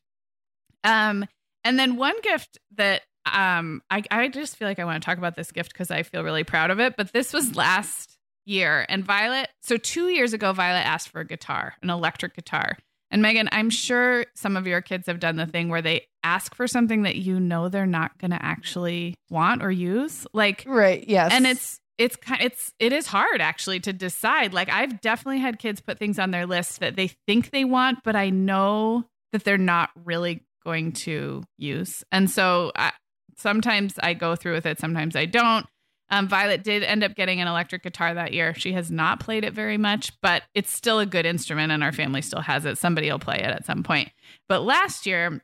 [0.84, 1.26] Um,
[1.66, 5.18] and then one gift that um, I, I just feel like I want to talk
[5.18, 6.96] about this gift because I feel really proud of it.
[6.96, 9.50] But this was last year, and Violet.
[9.64, 12.78] So two years ago, Violet asked for a guitar, an electric guitar.
[13.12, 16.54] And Meagan, I'm sure some of your kids have done the thing where they ask
[16.56, 20.28] for something that you know they're not going to actually want or use.
[20.34, 21.04] Like, Right.
[21.08, 21.32] Yes.
[21.34, 25.58] and it's it's kind it's it is hard actually to decide like i've definitely had
[25.58, 29.46] kids put things on their list that they think they want but i know that
[29.46, 32.92] they're not really going to use and so I,
[33.38, 35.66] sometimes i go through with it sometimes i don't
[36.10, 39.44] um, violet did end up getting an electric guitar that year she has not played
[39.46, 42.78] it very much but it's still a good instrument and our family still has it
[42.78, 44.10] somebody will play it at some point
[44.50, 45.42] but last year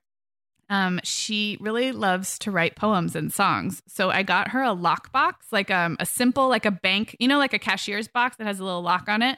[0.69, 3.83] um, she really loves to write poems and songs.
[3.89, 7.37] So I got her a lockbox, like um, a simple, like a bank, you know,
[7.39, 9.37] like a cashier's box that has a little lock on it.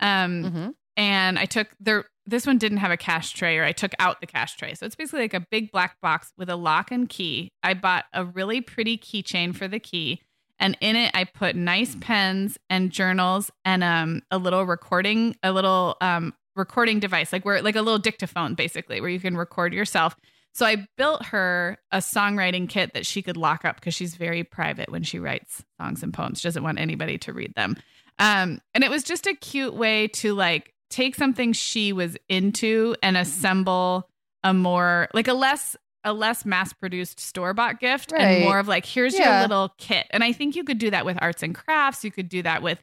[0.00, 0.74] Um, Mhm.
[1.00, 2.04] And I took there.
[2.26, 4.74] This one didn't have a cash tray, or I took out the cash tray.
[4.74, 7.50] So it's basically like a big black box with a lock and key.
[7.62, 10.20] I bought a really pretty keychain for the key,
[10.58, 15.52] and in it I put nice pens and journals and um a little recording, a
[15.52, 19.72] little um recording device, like where like a little dictaphone, basically, where you can record
[19.72, 20.14] yourself.
[20.52, 24.44] So I built her a songwriting kit that she could lock up because she's very
[24.44, 26.40] private when she writes songs and poems.
[26.40, 27.76] She doesn't want anybody to read them.
[28.18, 32.94] Um, and it was just a cute way to like take something she was into
[33.02, 34.08] and assemble
[34.42, 38.68] a more like a less a less mass produced store bought gift and more of
[38.68, 40.06] like here's your little kit.
[40.10, 42.04] And I think you could do that with arts and crafts.
[42.04, 42.82] You could do that with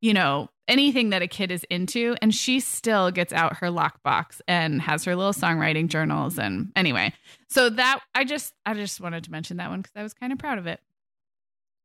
[0.00, 4.40] you know anything that a kid is into and she still gets out her lockbox
[4.48, 7.12] and has her little songwriting journals and anyway
[7.48, 10.32] so that i just i just wanted to mention that one because i was kind
[10.32, 10.80] of proud of it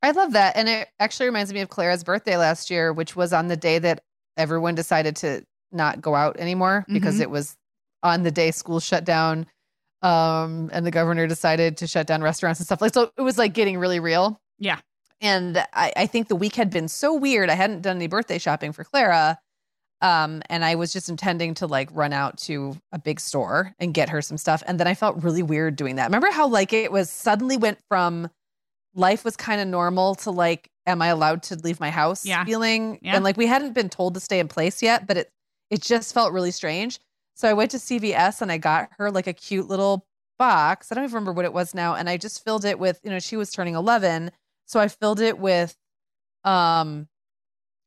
[0.04, 0.56] I love that.
[0.56, 3.78] And it actually reminds me of Clara's birthday last year, which was on the day
[3.80, 4.04] that
[4.36, 7.22] everyone decided to not go out anymore because Mhm.
[7.22, 7.56] it was
[8.04, 9.46] on the day school shut down.
[10.02, 13.38] Um, and the governor decided to shut down restaurants and stuff like so it was
[13.38, 14.40] like getting really real.
[14.58, 14.80] yeah
[15.22, 17.50] And I, I think the week had been so weird.
[17.52, 19.38] I hadn't done any birthday shopping for Clara.
[20.02, 23.94] Um, and I was just intending to like run out to a big store and
[23.94, 24.64] get her some stuff.
[24.66, 26.06] And then I felt really weird doing that.
[26.06, 28.28] Remember how like it was suddenly went from
[28.96, 32.44] life was kind of normal to like, am I allowed to leave my house Yeah.
[32.44, 32.98] feeling?
[33.04, 33.14] Yeah.
[33.16, 35.32] And like we hadn't been told to stay in place yet, but it
[35.72, 37.00] it just felt really strange.
[37.36, 40.06] So I went to CVS and I got her like a cute little
[40.38, 40.92] box.
[40.92, 41.96] I don't even remember what it was now.
[41.96, 44.30] And I just filled it with, you know, she was turning 11.
[44.68, 45.76] So I filled it with
[46.44, 47.08] um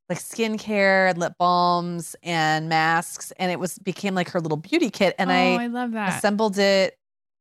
[0.08, 4.90] like skincare and lip balms and masks and it was became like her little beauty
[4.90, 6.18] kit and oh, I, I love that.
[6.18, 6.96] assembled it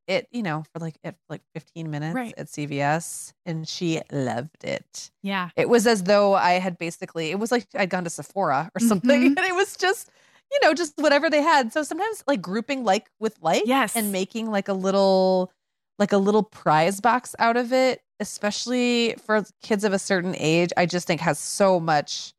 [0.07, 2.33] it you know for like it like 15 minutes Right.
[2.37, 5.11] at CVS and she loved it.
[5.21, 5.49] yeah.
[5.55, 8.79] It was as though I had basically it was like I'd gone to Sephora or
[8.79, 9.25] something Mhm.
[9.37, 10.09] and it was just
[10.53, 11.73] you know just whatever they had.
[11.73, 13.95] So sometimes like grouping like with like Yes.
[13.95, 15.51] and making like a little
[15.99, 20.69] like a little prize box out of it, especially for kids of a certain age,
[20.77, 22.33] I just think has so much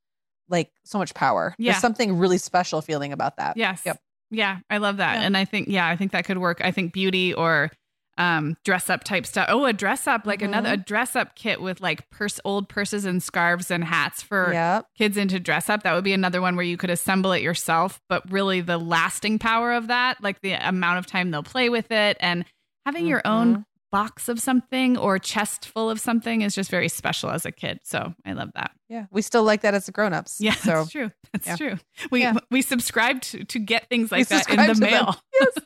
[0.48, 1.54] like so much power.
[1.58, 1.72] Yeah.
[1.72, 3.56] There's something really special feeling about that.
[3.56, 3.82] Yes.
[3.84, 3.98] Yep.
[4.30, 5.14] Yeah, I love that.
[5.14, 5.22] Yeah.
[5.22, 6.60] And I think yeah, I think that could work.
[6.64, 7.70] I think beauty or
[8.16, 9.46] um dress up type stuff.
[9.48, 13.04] Oh, a dress up like another a dress up kit with like purse old purses
[13.04, 14.86] and scarves and hats for Yep.
[14.96, 15.82] kids into dress up.
[15.82, 19.38] That would be another one where you could assemble it yourself, but really the lasting
[19.38, 22.44] power of that, like the amount of time they'll play with it and
[22.86, 27.30] having your own box of something or chest full of something is just very special
[27.30, 27.78] as a kid.
[27.84, 28.72] So I love that.
[28.94, 29.06] Yeah.
[29.10, 30.40] We still like that as grown-ups.
[30.40, 31.10] Yeah, So that's true.
[31.32, 31.56] That's yeah.
[31.56, 31.78] true.
[32.12, 32.34] We Yeah.
[32.50, 34.90] we subscribe to, to get things We like that in the to them.
[34.90, 35.16] mail.
[35.40, 35.58] yes.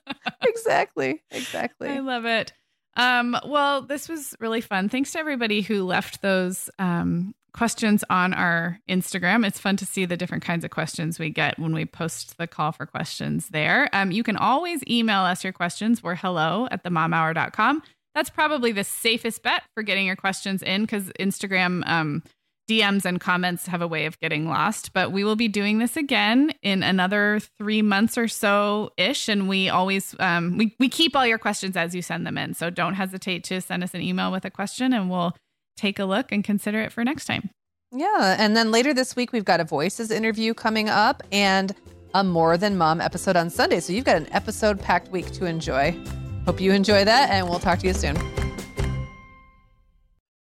[0.43, 1.23] Exactly.
[1.31, 1.89] Exactly.
[1.91, 2.53] I love it.
[2.97, 4.89] Um, well, this was really fun.
[4.89, 9.47] Thanks to everybody who left those um, questions on our Instagram.
[9.47, 12.47] It's fun to see the different kinds of questions we get when we post the
[12.47, 13.89] call for questions there.
[13.93, 16.03] Um, you can always email us your questions.
[16.03, 17.83] We're hello at themomhour.com.
[18.15, 22.25] That's probably the safest bet for getting your questions in because Instagram um,
[22.69, 24.93] DMs and comments have a way of getting lost.
[24.93, 29.29] But we will be doing this again in another three months or so ish.
[29.29, 32.55] And we always um, we we keep all your questions as you send them in.
[32.55, 35.35] So don't hesitate to send us an email with a question, and we'll
[35.77, 37.51] take a look and consider it for next time.
[37.93, 38.37] Yeah.
[38.39, 41.75] And then later this week, we've got a voices interview coming up and
[42.15, 43.81] a More Than Mom episode on Sunday.
[43.81, 45.97] So you've got an episode packed week to enjoy.
[46.45, 48.17] Hope you enjoy that, and we'll talk to you soon.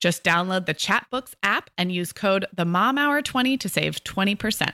[0.00, 4.72] Just download the Chatbooks app and use code the Mom Hour 20 to save 20%.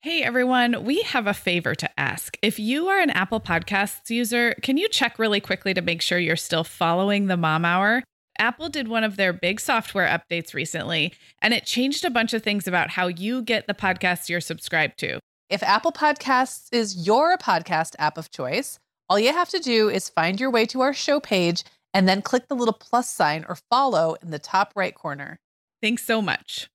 [0.00, 2.36] Hey everyone, we have a favor to ask.
[2.42, 6.18] If you are an Apple Podcasts user, can you check really quickly to make sure
[6.18, 8.02] you're still following the Mom Hour?
[8.36, 12.42] Apple did one of their big software updates recently, and it changed a bunch of
[12.42, 15.20] things about how you get the podcasts you're subscribed to.
[15.48, 20.08] If Apple Podcasts is your podcast app of choice, all you have to do is
[20.08, 21.62] find your way to our show page
[21.94, 25.38] and then click the little plus sign or follow in the top right corner.
[25.80, 26.68] Thanks so much.